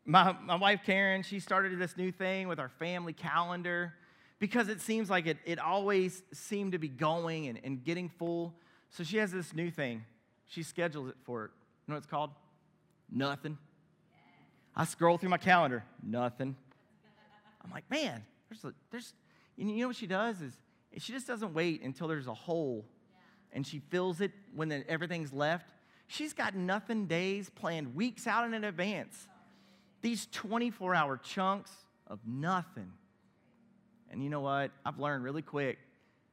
My, 0.05 0.35
my 0.43 0.55
wife 0.55 0.81
Karen, 0.85 1.23
she 1.23 1.39
started 1.39 1.77
this 1.79 1.97
new 1.97 2.11
thing 2.11 2.47
with 2.47 2.59
our 2.59 2.69
family 2.69 3.13
calendar 3.13 3.93
because 4.39 4.67
it 4.67 4.81
seems 4.81 5.09
like 5.09 5.25
it, 5.25 5.37
it 5.45 5.57
always 5.57 6.21
seemed 6.33 6.73
to 6.73 6.77
be 6.77 6.89
going 6.89 7.47
and, 7.47 7.59
and 7.63 7.83
getting 7.83 8.09
full. 8.09 8.53
So 8.95 9.03
she 9.03 9.17
has 9.17 9.29
this 9.29 9.53
new 9.53 9.69
thing. 9.69 10.05
She 10.47 10.63
schedules 10.63 11.09
it 11.09 11.15
for 11.23 11.45
it. 11.45 11.51
You 11.85 11.91
know 11.91 11.95
what 11.95 11.97
it's 11.97 12.07
called? 12.07 12.29
Nothing. 13.11 13.57
I 14.73 14.85
scroll 14.85 15.17
through 15.17 15.29
my 15.29 15.37
calendar, 15.37 15.83
nothing. 16.01 16.55
I'm 17.61 17.71
like, 17.71 17.89
man, 17.91 18.23
there's, 18.49 18.63
a, 18.63 18.73
there's, 18.91 19.13
you 19.57 19.65
know 19.65 19.87
what 19.87 19.97
she 19.97 20.07
does 20.07 20.41
is 20.41 20.53
she 20.97 21.11
just 21.11 21.27
doesn't 21.27 21.53
wait 21.53 21.81
until 21.81 22.07
there's 22.07 22.27
a 22.27 22.33
hole 22.33 22.85
and 23.51 23.67
she 23.67 23.79
fills 23.89 24.21
it 24.21 24.31
when 24.55 24.69
the, 24.69 24.89
everything's 24.89 25.33
left. 25.33 25.73
She's 26.07 26.33
got 26.33 26.55
nothing 26.55 27.05
days 27.05 27.49
planned 27.49 27.95
weeks 27.95 28.27
out 28.27 28.45
in 28.45 28.63
advance. 28.63 29.27
These 30.03 30.27
24 30.31 30.95
hour 30.95 31.17
chunks 31.17 31.71
of 32.07 32.19
nothing. 32.25 32.93
And 34.09 34.23
you 34.23 34.29
know 34.29 34.41
what? 34.41 34.71
I've 34.85 34.99
learned 34.99 35.25
really 35.25 35.41
quick 35.41 35.79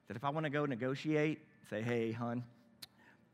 that 0.07 0.17
if 0.17 0.23
I 0.23 0.31
want 0.31 0.45
to 0.45 0.51
go 0.51 0.65
negotiate, 0.65 1.41
say, 1.71 1.81
hey, 1.81 2.13
hun, 2.13 2.45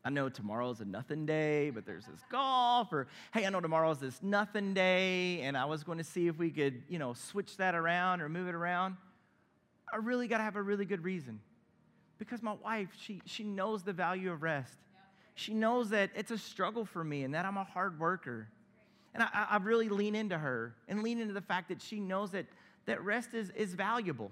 I 0.09 0.11
know 0.11 0.31
tomorrow's 0.31 0.81
a 0.81 0.87
nothing 0.87 1.27
day, 1.27 1.68
but 1.68 1.85
there's 1.85 2.07
this 2.07 2.23
golf, 2.31 2.94
or 2.94 3.09
hey, 3.35 3.44
I 3.44 3.51
know 3.51 3.61
tomorrow's 3.61 3.99
this 3.99 4.23
nothing 4.23 4.73
day, 4.73 5.42
and 5.42 5.55
I 5.55 5.66
was 5.66 5.85
going 5.85 5.99
to 5.99 6.05
see 6.05 6.29
if 6.29 6.38
we 6.38 6.49
could, 6.49 6.83
you 6.88 6.99
know, 6.99 7.12
switch 7.12 7.59
that 7.59 7.75
around 7.75 8.23
or 8.23 8.31
move 8.31 8.49
it 8.49 8.55
around. 8.55 8.97
I 9.92 9.97
really 9.99 10.27
got 10.27 10.38
to 10.38 10.44
have 10.44 10.57
a 10.57 10.62
really 10.62 10.87
good 10.87 11.05
reason. 11.05 11.40
Because 12.16 12.42
my 12.42 12.55
wife, 12.55 12.88
she, 12.99 13.21
she 13.27 13.44
knows 13.44 13.83
the 13.83 13.92
value 13.92 14.33
of 14.33 14.40
rest. 14.40 14.79
She 15.35 15.53
knows 15.53 15.90
that 15.90 16.09
it's 16.14 16.31
a 16.31 16.38
struggle 16.38 16.87
for 16.87 17.05
me 17.05 17.25
and 17.25 17.35
that 17.35 17.44
I'm 17.44 17.59
a 17.59 17.64
hard 17.64 18.01
worker. 18.01 18.49
And 19.12 19.23
I, 19.23 19.47
I 19.51 19.57
really 19.59 19.90
lean 19.90 20.14
into 20.14 20.38
her 20.38 20.75
and 20.88 21.03
lean 21.03 21.21
into 21.21 21.35
the 21.35 21.42
fact 21.42 21.68
that 21.68 21.83
she 21.83 22.01
knows 22.01 22.31
that, 22.31 22.47
that 22.87 23.05
rest 23.05 23.35
is, 23.35 23.51
is 23.51 23.75
valuable. 23.75 24.31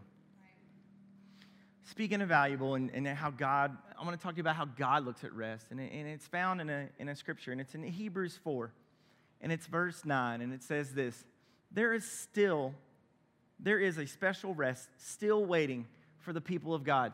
Speaking 1.85 2.23
of 2.23 2.31
valuable 2.31 2.77
and, 2.77 2.91
and 2.95 3.07
how 3.07 3.31
God, 3.31 3.77
I 3.99 4.05
want 4.05 4.19
to 4.19 4.23
talk 4.23 4.33
to 4.33 4.37
you 4.37 4.43
about 4.43 4.57
how 4.57 4.67
God 4.67 5.05
looks 5.05 5.25
at 5.25 5.33
rest. 5.33 5.67
And, 5.71 5.81
it, 5.81 5.93
and 5.93 6.07
it's 6.07 6.27
found 6.27 6.61
in 6.61 6.69
a, 6.69 6.89
in 6.99 7.09
a 7.09 7.17
scripture, 7.17 7.53
and 7.53 7.61
it's 7.61 7.75
in 7.75 7.83
Hebrews 7.83 8.39
4, 8.43 8.73
and 9.41 9.51
it's 9.51 9.67
verse 9.67 10.05
9, 10.05 10.41
and 10.41 10.53
it 10.53 10.63
says 10.63 10.93
this 10.93 11.25
There 11.73 11.93
is 11.93 12.05
still, 12.05 12.75
there 13.59 13.79
is 13.79 13.99
a 13.99 14.07
special 14.07 14.55
rest 14.55 14.89
still 14.99 15.45
waiting 15.45 15.87
for 16.19 16.33
the 16.33 16.41
people 16.41 16.75
of 16.75 16.85
God. 16.85 17.13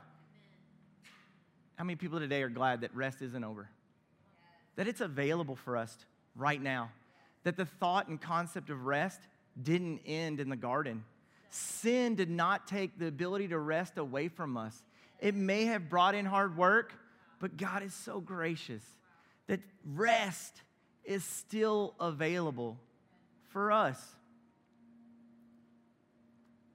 How 1.77 1.85
many 1.85 1.97
people 1.97 2.19
today 2.19 2.43
are 2.43 2.49
glad 2.49 2.83
that 2.83 2.95
rest 2.95 3.23
isn't 3.23 3.45
over? 3.45 3.69
That 4.77 4.89
it's 4.89 5.01
available 5.01 5.57
for 5.57 5.77
us 5.77 5.97
right 6.37 6.61
now. 6.61 6.91
That 7.45 7.57
the 7.57 7.67
thought 7.67 8.09
and 8.09 8.21
concept 8.21 8.71
of 8.71 8.87
rest 8.87 9.21
didn't 9.61 10.01
end 10.07 10.41
in 10.41 10.49
the 10.49 10.57
garden 10.57 11.05
sin 11.53 12.15
did 12.15 12.31
not 12.31 12.67
take 12.67 12.99
the 12.99 13.07
ability 13.07 13.49
to 13.49 13.59
rest 13.59 13.99
away 13.99 14.29
from 14.29 14.57
us. 14.57 14.83
It 15.23 15.35
may 15.35 15.65
have 15.65 15.89
brought 15.89 16.15
in 16.15 16.27
hard 16.27 16.57
work, 16.57 16.93
but 17.39 17.57
God 17.57 17.83
is 17.83 17.95
so 17.95 18.21
gracious 18.21 18.83
that 19.47 19.61
rest 19.87 20.61
is 21.05 21.25
still 21.25 21.95
available 21.99 22.79
for 23.49 23.73
us. 23.73 23.99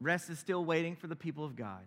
Rest 0.02 0.30
is 0.30 0.40
still 0.40 0.66
waiting 0.66 0.96
for 0.96 1.06
the 1.06 1.16
people 1.16 1.46
of 1.46 1.56
God. 1.56 1.82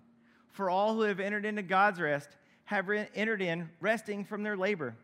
For 0.50 0.70
all 0.70 0.94
who 0.94 1.02
have 1.02 1.18
entered 1.18 1.44
into 1.44 1.62
God's 1.62 2.00
rest 2.00 2.28
have 2.64 2.88
re- 2.88 3.08
entered 3.14 3.42
in 3.42 3.68
resting 3.80 4.24
from 4.24 4.42
their 4.42 4.56
labor, 4.56 4.94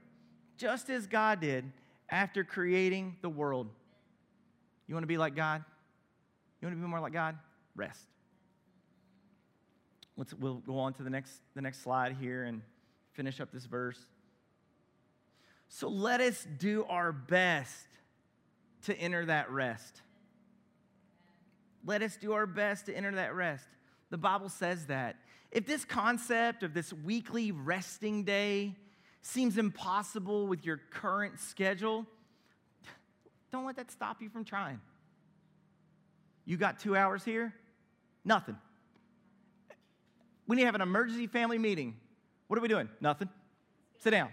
just 0.58 0.90
as 0.90 1.08
God 1.08 1.40
did 1.40 1.72
after 2.10 2.44
creating 2.44 3.16
the 3.22 3.28
world. 3.28 3.68
You 4.86 4.94
want 4.94 5.02
to 5.02 5.08
be 5.08 5.18
like 5.18 5.34
God? 5.34 5.64
You 6.60 6.68
want 6.68 6.78
to 6.78 6.82
be 6.82 6.88
more 6.88 7.00
like 7.00 7.12
God? 7.12 7.36
rest. 7.76 8.06
Let's, 10.16 10.32
we'll 10.34 10.56
go 10.56 10.78
on 10.78 10.94
to 10.94 11.02
the 11.02 11.10
next, 11.10 11.32
the 11.54 11.60
next 11.60 11.82
slide 11.82 12.16
here 12.18 12.44
and 12.44 12.62
finish 13.12 13.40
up 13.40 13.52
this 13.52 13.66
verse. 13.66 13.98
So 15.68 15.88
let 15.88 16.20
us 16.20 16.46
do 16.58 16.84
our 16.88 17.12
best 17.12 17.86
to 18.84 18.96
enter 18.98 19.26
that 19.26 19.50
rest. 19.50 20.00
Let 21.84 22.02
us 22.02 22.16
do 22.16 22.32
our 22.32 22.46
best 22.46 22.86
to 22.86 22.96
enter 22.96 23.12
that 23.12 23.34
rest. 23.34 23.66
The 24.10 24.18
Bible 24.18 24.48
says 24.48 24.86
that. 24.86 25.16
If 25.52 25.66
this 25.66 25.84
concept 25.84 26.62
of 26.62 26.74
this 26.74 26.92
weekly 26.92 27.52
resting 27.52 28.24
day 28.24 28.76
seems 29.22 29.58
impossible 29.58 30.46
with 30.46 30.64
your 30.64 30.80
current 30.90 31.40
schedule, 31.40 32.06
don't 33.52 33.66
let 33.66 33.76
that 33.76 33.90
stop 33.90 34.22
you 34.22 34.28
from 34.28 34.44
trying. 34.44 34.80
You 36.44 36.56
got 36.56 36.78
two 36.78 36.96
hours 36.96 37.24
here? 37.24 37.54
Nothing. 38.24 38.56
We 40.46 40.56
need 40.56 40.62
to 40.62 40.66
have 40.66 40.74
an 40.74 40.80
emergency 40.80 41.26
family 41.26 41.58
meeting. 41.58 41.96
What 42.48 42.58
are 42.58 42.62
we 42.62 42.68
doing? 42.68 42.88
Nothing. 43.00 43.28
Sit 43.98 44.10
down. 44.10 44.28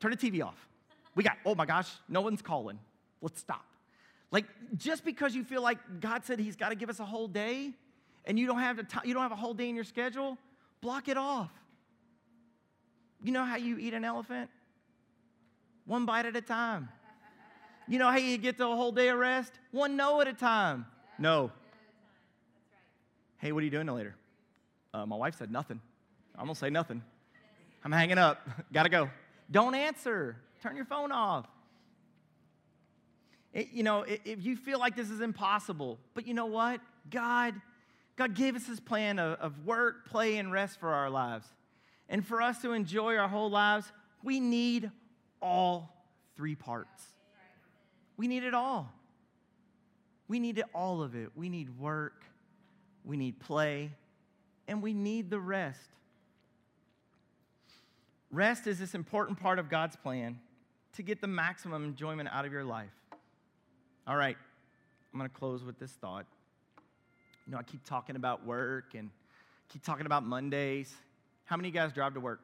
Turn 0.00 0.12
the 0.12 0.16
TV 0.16 0.44
off. 0.44 0.68
We 1.14 1.24
got, 1.24 1.36
oh 1.44 1.54
my 1.54 1.66
gosh, 1.66 1.90
no 2.08 2.20
one's 2.20 2.42
calling. 2.42 2.78
Let's 3.20 3.40
stop. 3.40 3.64
Like, 4.30 4.44
just 4.76 5.04
because 5.04 5.34
you 5.34 5.42
feel 5.42 5.62
like 5.62 5.78
God 6.00 6.24
said 6.24 6.38
He's 6.38 6.54
got 6.54 6.68
to 6.68 6.74
give 6.74 6.90
us 6.90 7.00
a 7.00 7.04
whole 7.04 7.26
day 7.28 7.72
and 8.24 8.38
you 8.38 8.46
don't 8.46 8.60
have, 8.60 8.76
the 8.76 8.86
you 9.04 9.14
don't 9.14 9.22
have 9.22 9.32
a 9.32 9.36
whole 9.36 9.54
day 9.54 9.68
in 9.68 9.74
your 9.74 9.84
schedule, 9.84 10.38
block 10.80 11.08
it 11.08 11.16
off. 11.16 11.50
You 13.22 13.32
know 13.32 13.44
how 13.44 13.56
you 13.56 13.78
eat 13.78 13.94
an 13.94 14.04
elephant? 14.04 14.50
One 15.86 16.06
bite 16.06 16.26
at 16.26 16.36
a 16.36 16.42
time. 16.42 16.90
You 17.88 17.98
know 17.98 18.10
how 18.10 18.18
you 18.18 18.36
get 18.36 18.58
to 18.58 18.68
a 18.68 18.76
whole 18.76 18.92
day 18.92 19.08
of 19.08 19.18
rest? 19.18 19.52
One 19.70 19.96
no 19.96 20.20
at 20.20 20.28
a 20.28 20.34
time. 20.34 20.86
No. 21.18 21.50
Hey, 23.38 23.50
what 23.50 23.62
are 23.62 23.64
you 23.64 23.70
doing 23.70 23.86
later? 23.86 24.14
Uh, 24.94 25.04
my 25.06 25.16
wife 25.16 25.36
said 25.36 25.50
nothing. 25.50 25.80
I'm 26.34 26.44
going 26.44 26.54
to 26.54 26.58
say 26.58 26.70
nothing. 26.70 27.02
I'm 27.84 27.92
hanging 27.92 28.18
up. 28.18 28.48
Gotta 28.72 28.88
go. 28.88 29.10
Don't 29.50 29.74
answer. 29.74 30.36
Turn 30.62 30.76
your 30.76 30.84
phone 30.84 31.12
off. 31.12 31.46
It, 33.52 33.68
you 33.72 33.82
know, 33.82 34.04
if 34.06 34.44
you 34.44 34.56
feel 34.56 34.78
like 34.78 34.94
this 34.94 35.10
is 35.10 35.20
impossible, 35.20 35.98
but 36.14 36.26
you 36.26 36.34
know 36.34 36.46
what? 36.46 36.80
God, 37.10 37.54
God 38.16 38.34
gave 38.34 38.56
us 38.56 38.64
this 38.64 38.80
plan 38.80 39.18
of, 39.18 39.38
of 39.40 39.66
work, 39.66 40.06
play, 40.06 40.36
and 40.36 40.52
rest 40.52 40.80
for 40.80 40.90
our 40.90 41.10
lives. 41.10 41.46
And 42.08 42.26
for 42.26 42.40
us 42.42 42.60
to 42.62 42.72
enjoy 42.72 43.16
our 43.16 43.28
whole 43.28 43.50
lives, 43.50 43.90
we 44.22 44.40
need 44.40 44.90
all 45.40 45.94
three 46.36 46.54
parts. 46.54 47.02
We 48.16 48.28
need 48.28 48.44
it 48.44 48.54
all. 48.54 48.92
We 50.26 50.40
need 50.40 50.58
it, 50.58 50.66
all 50.74 51.02
of 51.02 51.14
it. 51.14 51.30
We 51.34 51.48
need 51.48 51.78
work, 51.78 52.24
we 53.04 53.16
need 53.16 53.40
play, 53.40 53.92
and 54.68 54.82
we 54.82 54.92
need 54.92 55.30
the 55.30 55.40
rest. 55.40 55.80
Rest 58.30 58.66
is 58.66 58.78
this 58.78 58.94
important 58.94 59.40
part 59.40 59.58
of 59.58 59.70
God's 59.70 59.96
plan 59.96 60.38
to 60.94 61.02
get 61.02 61.20
the 61.20 61.26
maximum 61.26 61.84
enjoyment 61.84 62.28
out 62.30 62.44
of 62.44 62.52
your 62.52 62.64
life. 62.64 62.92
All 64.06 64.16
right, 64.16 64.36
I'm 65.12 65.18
going 65.18 65.28
to 65.28 65.34
close 65.34 65.64
with 65.64 65.78
this 65.78 65.92
thought. 65.92 66.26
You 67.46 67.52
know, 67.52 67.58
I 67.58 67.62
keep 67.62 67.82
talking 67.84 68.16
about 68.16 68.44
work 68.44 68.94
and 68.94 69.10
keep 69.70 69.82
talking 69.82 70.04
about 70.04 70.24
Mondays. 70.24 70.94
How 71.46 71.56
many 71.56 71.68
of 71.68 71.74
you 71.74 71.80
guys 71.80 71.92
drive 71.92 72.14
to 72.14 72.20
work? 72.20 72.40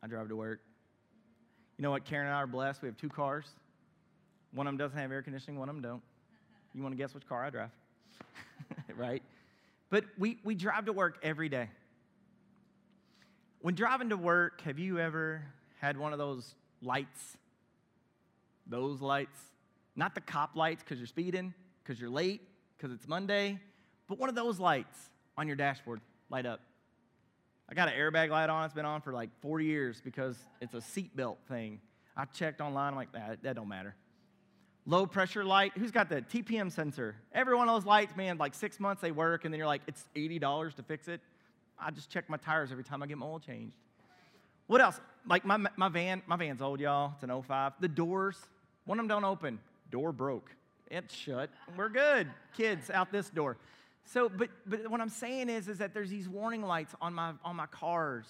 I 0.00 0.06
drive 0.06 0.28
to 0.28 0.36
work. 0.36 0.60
You 1.76 1.82
know 1.82 1.90
what? 1.90 2.04
Karen 2.04 2.26
and 2.26 2.34
I 2.34 2.38
are 2.38 2.46
blessed. 2.46 2.82
We 2.82 2.86
have 2.86 2.96
two 2.96 3.08
cars. 3.08 3.46
One 4.52 4.66
of 4.66 4.72
them 4.72 4.78
doesn't 4.78 4.98
have 4.98 5.10
air 5.10 5.22
conditioning, 5.22 5.58
one 5.58 5.68
of 5.68 5.74
them 5.74 5.82
don't. 5.82 6.02
You 6.74 6.82
want 6.82 6.92
to 6.92 6.96
guess 6.96 7.14
which 7.14 7.26
car 7.28 7.44
I 7.44 7.50
drive? 7.50 7.70
right? 8.96 9.22
But 9.90 10.04
we, 10.18 10.38
we 10.44 10.54
drive 10.54 10.86
to 10.86 10.92
work 10.92 11.18
every 11.22 11.48
day. 11.48 11.68
When 13.60 13.74
driving 13.74 14.10
to 14.10 14.16
work, 14.16 14.60
have 14.62 14.78
you 14.78 14.98
ever 14.98 15.42
had 15.80 15.96
one 15.96 16.12
of 16.12 16.18
those 16.18 16.54
lights? 16.82 17.36
Those 18.66 19.00
lights? 19.00 19.40
Not 19.96 20.14
the 20.14 20.20
cop 20.20 20.54
lights 20.54 20.82
because 20.82 20.98
you're 20.98 21.06
speeding, 21.06 21.54
because 21.82 22.00
you're 22.00 22.10
late, 22.10 22.42
because 22.76 22.92
it's 22.92 23.08
Monday, 23.08 23.58
but 24.06 24.18
one 24.18 24.28
of 24.28 24.34
those 24.34 24.60
lights 24.60 25.10
on 25.36 25.46
your 25.46 25.56
dashboard 25.56 26.00
light 26.30 26.46
up. 26.46 26.60
I 27.68 27.74
got 27.74 27.88
an 27.88 27.94
airbag 27.94 28.30
light 28.30 28.48
on. 28.48 28.64
It's 28.64 28.74
been 28.74 28.84
on 28.84 29.00
for 29.00 29.12
like 29.12 29.30
40 29.40 29.64
years 29.64 30.00
because 30.02 30.36
it's 30.60 30.74
a 30.74 30.78
seatbelt 30.78 31.36
thing. 31.48 31.80
I 32.16 32.24
checked 32.26 32.60
online. 32.60 32.92
I'm 32.92 32.96
like, 32.96 33.12
that, 33.12 33.42
that 33.42 33.56
don't 33.56 33.68
matter 33.68 33.94
low 34.88 35.06
pressure 35.06 35.44
light. 35.44 35.72
Who's 35.76 35.90
got 35.90 36.08
the 36.08 36.22
TPM 36.22 36.72
sensor? 36.72 37.14
Every 37.32 37.54
one 37.54 37.68
of 37.68 37.74
those 37.76 37.86
lights, 37.86 38.16
man, 38.16 38.38
like 38.38 38.54
six 38.54 38.80
months 38.80 39.02
they 39.02 39.12
work, 39.12 39.44
and 39.44 39.52
then 39.52 39.58
you're 39.58 39.66
like, 39.66 39.82
it's 39.86 40.08
$80 40.16 40.74
to 40.76 40.82
fix 40.82 41.06
it. 41.08 41.20
I 41.78 41.90
just 41.90 42.10
check 42.10 42.28
my 42.28 42.38
tires 42.38 42.72
every 42.72 42.82
time 42.82 43.02
I 43.02 43.06
get 43.06 43.18
my 43.18 43.26
oil 43.26 43.38
changed. 43.38 43.76
What 44.66 44.80
else? 44.80 44.98
Like 45.28 45.44
my, 45.44 45.58
my 45.76 45.88
van, 45.88 46.22
my 46.26 46.36
van's 46.36 46.62
old, 46.62 46.80
y'all. 46.80 47.12
It's 47.14 47.22
an 47.22 47.42
05. 47.42 47.74
The 47.80 47.88
doors, 47.88 48.36
one 48.86 48.98
of 48.98 49.04
them 49.04 49.08
don't 49.08 49.24
open. 49.24 49.60
Door 49.90 50.12
broke. 50.12 50.50
It's 50.90 51.14
shut. 51.14 51.50
We're 51.76 51.90
good. 51.90 52.28
Kids 52.56 52.90
out 52.90 53.12
this 53.12 53.28
door. 53.28 53.58
So, 54.04 54.30
but 54.30 54.48
but 54.66 54.88
what 54.90 55.02
I'm 55.02 55.10
saying 55.10 55.50
is, 55.50 55.68
is 55.68 55.78
that 55.78 55.92
there's 55.92 56.08
these 56.08 56.28
warning 56.28 56.62
lights 56.62 56.94
on 57.00 57.12
my 57.12 57.32
on 57.44 57.56
my 57.56 57.66
cars, 57.66 58.26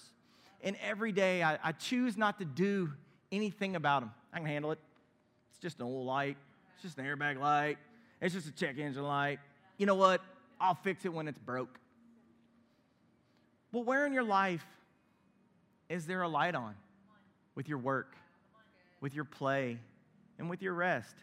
and 0.61 0.75
every 0.85 1.13
day 1.13 1.41
I, 1.41 1.57
I 1.63 1.71
choose 1.71 2.17
not 2.17 2.37
to 2.39 2.45
do 2.45 2.91
anything 3.31 3.77
about 3.77 4.01
them. 4.01 4.11
I 4.33 4.39
can 4.39 4.45
handle 4.45 4.73
it. 4.73 4.79
It's 5.51 5.59
just 5.59 5.79
an 5.79 5.85
old 5.85 6.05
light. 6.05 6.35
It's 6.79 6.95
just 6.95 6.97
an 6.97 7.05
airbag 7.05 7.39
light. 7.39 7.77
It's 8.21 8.33
just 8.33 8.47
a 8.47 8.51
check 8.51 8.77
engine 8.77 9.03
light. 9.03 9.39
You 9.77 9.85
know 9.85 9.95
what? 9.95 10.21
I'll 10.59 10.75
fix 10.75 11.05
it 11.05 11.13
when 11.13 11.27
it's 11.27 11.39
broke. 11.39 11.79
But 13.71 13.85
where 13.85 14.05
in 14.05 14.13
your 14.13 14.23
life 14.23 14.65
is 15.89 16.05
there 16.05 16.21
a 16.21 16.27
light 16.27 16.55
on 16.55 16.75
with 17.55 17.69
your 17.69 17.77
work? 17.77 18.15
with 19.01 19.13
your 19.13 19.25
play 19.25 19.79
and 20.37 20.49
with 20.49 20.61
your 20.61 20.73
rest? 20.73 21.15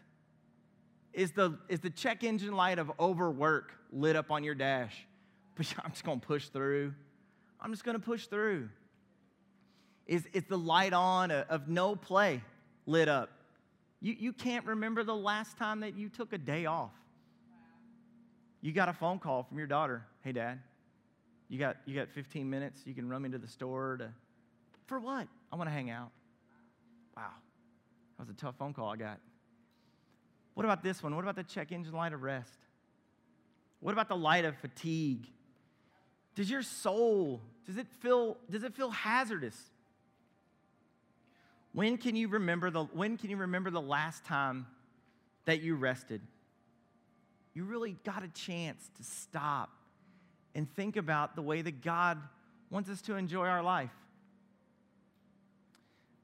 Is 1.12 1.32
the, 1.32 1.58
is 1.68 1.80
the 1.80 1.90
check 1.90 2.24
engine 2.24 2.54
light 2.54 2.78
of 2.78 2.92
overwork 3.00 3.72
lit 3.90 4.16
up 4.16 4.30
on 4.30 4.44
your 4.44 4.54
dash? 4.54 4.94
But 5.56 5.74
I'm 5.82 5.92
just 5.92 6.04
to 6.04 6.16
push 6.18 6.48
through. 6.48 6.92
I'm 7.58 7.72
just 7.72 7.82
to 7.82 7.98
push 7.98 8.26
through. 8.26 8.68
Is, 10.06 10.26
is 10.34 10.44
the 10.44 10.58
light 10.58 10.92
on 10.92 11.30
uh, 11.30 11.46
of 11.48 11.66
no 11.66 11.96
play 11.96 12.42
lit 12.84 13.08
up? 13.08 13.30
You, 14.00 14.14
you 14.18 14.32
can't 14.32 14.66
remember 14.66 15.04
the 15.04 15.14
last 15.14 15.56
time 15.56 15.80
that 15.80 15.96
you 15.96 16.08
took 16.08 16.32
a 16.32 16.38
day 16.38 16.66
off. 16.66 16.92
You 18.60 18.72
got 18.72 18.88
a 18.88 18.92
phone 18.92 19.18
call 19.18 19.44
from 19.44 19.58
your 19.58 19.66
daughter. 19.66 20.04
Hey, 20.22 20.32
dad, 20.32 20.60
you 21.48 21.58
got, 21.58 21.76
you 21.86 21.94
got 21.94 22.08
15 22.10 22.48
minutes. 22.48 22.80
You 22.84 22.94
can 22.94 23.08
run 23.08 23.22
me 23.22 23.28
to 23.30 23.38
the 23.38 23.46
store 23.46 23.96
to, 23.98 24.10
for 24.86 24.98
what? 24.98 25.28
I 25.52 25.56
want 25.56 25.68
to 25.68 25.72
hang 25.72 25.90
out. 25.90 26.10
Wow. 27.16 27.30
That 28.18 28.26
was 28.26 28.30
a 28.30 28.38
tough 28.38 28.56
phone 28.58 28.74
call 28.74 28.90
I 28.90 28.96
got. 28.96 29.20
What 30.54 30.64
about 30.64 30.82
this 30.82 31.02
one? 31.02 31.14
What 31.14 31.22
about 31.22 31.36
the 31.36 31.44
check 31.44 31.70
engine 31.70 31.92
light 31.92 32.12
of 32.12 32.22
rest? 32.22 32.58
What 33.80 33.92
about 33.92 34.08
the 34.08 34.16
light 34.16 34.44
of 34.44 34.56
fatigue? 34.56 35.26
Does 36.34 36.50
your 36.50 36.62
soul, 36.62 37.40
does 37.66 37.76
it 37.76 37.86
feel, 38.00 38.36
does 38.50 38.62
it 38.62 38.74
feel 38.74 38.90
hazardous? 38.90 39.56
When 41.76 41.98
can 41.98 42.16
you 42.16 42.28
remember 42.28 42.70
the, 42.70 42.84
when 42.84 43.18
can 43.18 43.28
you 43.28 43.36
remember 43.36 43.68
the 43.68 43.82
last 43.82 44.24
time 44.24 44.66
that 45.44 45.60
you 45.60 45.74
rested? 45.74 46.22
You 47.52 47.64
really 47.64 47.98
got 48.02 48.22
a 48.22 48.28
chance 48.28 48.88
to 48.96 49.04
stop 49.04 49.68
and 50.54 50.74
think 50.74 50.96
about 50.96 51.36
the 51.36 51.42
way 51.42 51.60
that 51.60 51.82
God 51.82 52.16
wants 52.70 52.88
us 52.88 53.02
to 53.02 53.16
enjoy 53.16 53.44
our 53.44 53.62
life. 53.62 53.90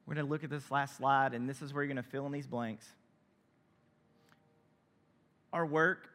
We're 0.06 0.14
going 0.14 0.26
to 0.26 0.30
look 0.30 0.42
at 0.42 0.48
this 0.48 0.70
last 0.70 0.96
slide, 0.96 1.34
and 1.34 1.46
this 1.46 1.60
is 1.60 1.74
where 1.74 1.84
you're 1.84 1.92
going 1.92 2.02
to 2.02 2.10
fill 2.10 2.24
in 2.24 2.32
these 2.32 2.46
blanks. 2.46 2.86
Our 5.52 5.66
work, 5.66 6.08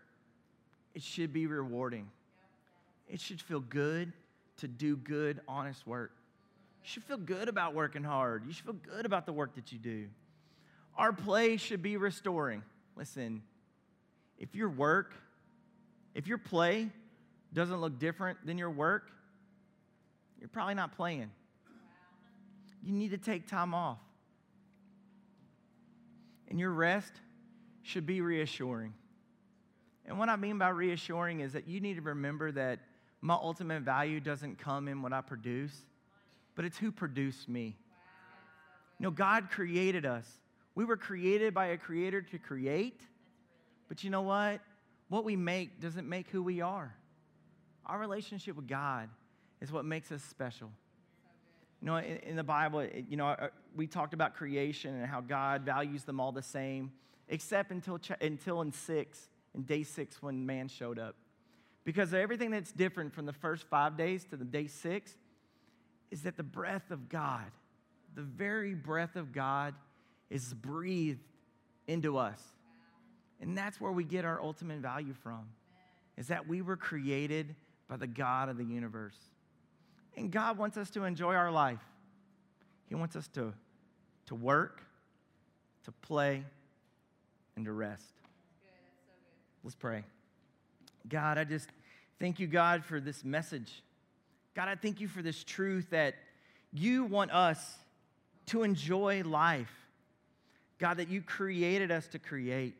it 0.95 1.03
should 1.03 1.31
be 1.31 1.45
rewarding. 1.45 2.09
It 3.07 3.21
should 3.21 3.39
feel 3.39 3.59
good 3.59 4.13
to 4.57 4.67
do 4.67 4.97
good, 4.97 5.41
honest 5.47 5.85
work. 5.85 6.16
You 6.87 6.91
should 6.93 7.03
feel 7.03 7.17
good 7.17 7.49
about 7.49 7.73
working 7.73 8.05
hard. 8.05 8.45
You 8.47 8.53
should 8.53 8.63
feel 8.63 8.73
good 8.95 9.05
about 9.05 9.25
the 9.25 9.33
work 9.33 9.55
that 9.55 9.73
you 9.73 9.77
do. 9.77 10.05
Our 10.95 11.11
play 11.11 11.57
should 11.57 11.81
be 11.81 11.97
restoring. 11.97 12.63
Listen, 12.95 13.43
if 14.39 14.55
your 14.55 14.69
work, 14.69 15.13
if 16.15 16.27
your 16.27 16.37
play 16.37 16.89
doesn't 17.51 17.81
look 17.81 17.99
different 17.99 18.37
than 18.45 18.57
your 18.57 18.69
work, 18.69 19.11
you're 20.39 20.47
probably 20.47 20.75
not 20.75 20.95
playing. 20.95 21.29
You 22.81 22.93
need 22.93 23.11
to 23.11 23.17
take 23.17 23.49
time 23.49 23.73
off. 23.73 23.99
And 26.47 26.57
your 26.57 26.71
rest 26.71 27.11
should 27.81 28.05
be 28.05 28.21
reassuring. 28.21 28.93
And 30.05 30.17
what 30.17 30.29
I 30.29 30.37
mean 30.37 30.57
by 30.57 30.69
reassuring 30.69 31.41
is 31.41 31.51
that 31.51 31.67
you 31.67 31.81
need 31.81 31.95
to 31.95 32.01
remember 32.01 32.49
that 32.53 32.79
my 33.19 33.33
ultimate 33.33 33.81
value 33.81 34.21
doesn't 34.21 34.57
come 34.57 34.87
in 34.87 35.01
what 35.01 35.11
I 35.11 35.19
produce, 35.19 35.83
but 36.57 36.65
it's 36.65 36.77
who 36.77 36.91
produced 36.91 37.47
me. 37.47 37.77
You 38.99 39.03
know, 39.03 39.11
God 39.11 39.51
created 39.51 40.07
us. 40.07 40.27
We 40.73 40.85
were 40.85 40.97
created 40.97 41.53
by 41.53 41.67
a 41.67 41.77
creator 41.77 42.21
to 42.23 42.39
create, 42.39 42.99
but 43.87 44.03
you 44.03 44.09
know 44.09 44.23
what? 44.23 44.59
What 45.07 45.23
we 45.23 45.35
make 45.35 45.79
doesn't 45.79 46.09
make 46.09 46.27
who 46.29 46.41
we 46.41 46.61
are. 46.61 46.93
Our 47.85 47.99
relationship 47.99 48.55
with 48.55 48.67
God 48.67 49.07
is 49.61 49.71
what 49.71 49.85
makes 49.85 50.11
us 50.11 50.23
special. 50.23 50.71
You 51.81 51.85
know, 51.85 51.97
in, 51.97 52.17
in 52.17 52.35
the 52.35 52.43
Bible, 52.43 52.85
you 53.07 53.17
know, 53.17 53.27
uh, 53.27 53.49
we 53.75 53.85
talked 53.85 54.15
about 54.15 54.33
creation 54.33 54.95
and 54.95 55.05
how 55.05 55.21
God 55.21 55.61
values 55.61 56.05
them 56.05 56.19
all 56.19 56.31
the 56.31 56.41
same, 56.41 56.91
except 57.29 57.71
until, 57.71 57.99
until 58.19 58.61
in 58.61 58.71
six, 58.71 59.29
in 59.53 59.61
day 59.61 59.83
six, 59.83 60.23
when 60.23 60.45
man 60.47 60.69
showed 60.69 60.97
up. 60.97 61.15
Because 61.83 62.15
everything 62.15 62.49
that's 62.49 62.71
different 62.71 63.13
from 63.13 63.27
the 63.27 63.33
first 63.33 63.67
five 63.69 63.95
days 63.95 64.25
to 64.31 64.35
the 64.35 64.43
day 64.43 64.65
six 64.65 65.15
is 66.11 66.23
that 66.23 66.37
the 66.37 66.43
breath 66.43 66.91
of 66.91 67.09
God, 67.09 67.45
the 68.15 68.21
very 68.21 68.73
breath 68.73 69.15
of 69.15 69.31
God, 69.31 69.73
is 70.29 70.53
breathed 70.53 71.23
into 71.87 72.17
us. 72.17 72.41
And 73.39 73.57
that's 73.57 73.79
where 73.79 73.91
we 73.91 74.03
get 74.03 74.25
our 74.25 74.41
ultimate 74.41 74.79
value 74.79 75.13
from, 75.13 75.47
is 76.17 76.27
that 76.27 76.47
we 76.47 76.61
were 76.61 76.77
created 76.77 77.55
by 77.87 77.97
the 77.97 78.07
God 78.07 78.49
of 78.49 78.57
the 78.57 78.65
universe. 78.65 79.17
And 80.15 80.31
God 80.31 80.57
wants 80.57 80.77
us 80.77 80.89
to 80.91 81.03
enjoy 81.03 81.35
our 81.35 81.51
life. 81.51 81.83
He 82.89 82.95
wants 82.95 83.15
us 83.15 83.27
to, 83.29 83.53
to 84.25 84.35
work, 84.35 84.81
to 85.83 85.91
play, 85.91 86.43
and 87.55 87.65
to 87.65 87.71
rest. 87.71 88.13
So 88.21 88.27
Let's 89.63 89.75
pray. 89.75 90.03
God, 91.07 91.37
I 91.37 91.43
just 91.43 91.69
thank 92.19 92.39
you, 92.39 92.47
God, 92.47 92.83
for 92.83 92.99
this 92.99 93.23
message. 93.23 93.83
God, 94.57 94.69
I 94.69 94.73
thank 94.73 94.99
you 94.99 95.07
for 95.07 95.21
this 95.21 95.43
truth 95.43 95.91
that 95.91 96.15
you 96.73 97.03
want 97.03 97.29
us 97.29 97.77
to 98.47 98.63
enjoy 98.63 99.21
life. 99.23 99.71
God, 100.79 100.97
that 100.97 101.09
you 101.09 101.21
created 101.21 101.91
us 101.91 102.07
to 102.07 102.17
create. 102.17 102.73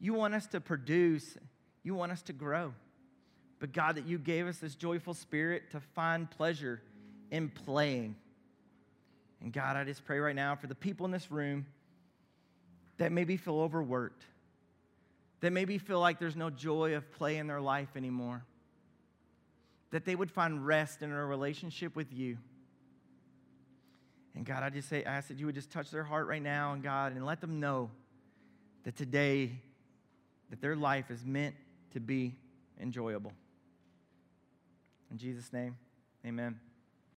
You 0.00 0.14
want 0.14 0.32
us 0.32 0.46
to 0.46 0.62
produce. 0.62 1.36
You 1.82 1.94
want 1.94 2.10
us 2.10 2.22
to 2.22 2.32
grow. 2.32 2.72
But 3.60 3.74
God, 3.74 3.96
that 3.96 4.06
you 4.06 4.16
gave 4.16 4.46
us 4.46 4.56
this 4.56 4.74
joyful 4.76 5.12
spirit 5.12 5.70
to 5.72 5.80
find 5.80 6.30
pleasure 6.30 6.80
in 7.30 7.50
playing. 7.50 8.16
And 9.42 9.52
God, 9.52 9.76
I 9.76 9.84
just 9.84 10.06
pray 10.06 10.20
right 10.20 10.34
now 10.34 10.56
for 10.56 10.68
the 10.68 10.74
people 10.74 11.04
in 11.04 11.12
this 11.12 11.30
room 11.30 11.66
that 12.96 13.12
maybe 13.12 13.36
feel 13.36 13.60
overworked, 13.60 14.24
that 15.42 15.52
maybe 15.52 15.76
feel 15.76 16.00
like 16.00 16.18
there's 16.18 16.34
no 16.34 16.48
joy 16.48 16.94
of 16.94 17.12
play 17.12 17.36
in 17.36 17.46
their 17.46 17.60
life 17.60 17.94
anymore, 17.94 18.42
that 19.94 20.04
they 20.04 20.16
would 20.16 20.28
find 20.28 20.66
rest 20.66 21.02
in 21.02 21.12
a 21.12 21.24
relationship 21.24 21.94
with 21.94 22.12
you. 22.12 22.36
And 24.34 24.44
God, 24.44 24.64
I 24.64 24.68
just 24.68 24.88
say, 24.88 25.04
I 25.04 25.18
ask 25.18 25.28
that 25.28 25.38
you 25.38 25.46
would 25.46 25.54
just 25.54 25.70
touch 25.70 25.92
their 25.92 26.02
heart 26.02 26.26
right 26.26 26.42
now, 26.42 26.72
and 26.72 26.82
God, 26.82 27.12
and 27.12 27.24
let 27.24 27.40
them 27.40 27.60
know 27.60 27.92
that 28.82 28.96
today, 28.96 29.52
that 30.50 30.60
their 30.60 30.74
life 30.74 31.12
is 31.12 31.24
meant 31.24 31.54
to 31.92 32.00
be 32.00 32.34
enjoyable. 32.82 33.32
In 35.12 35.16
Jesus' 35.16 35.52
name, 35.52 35.76
amen. 36.26 36.58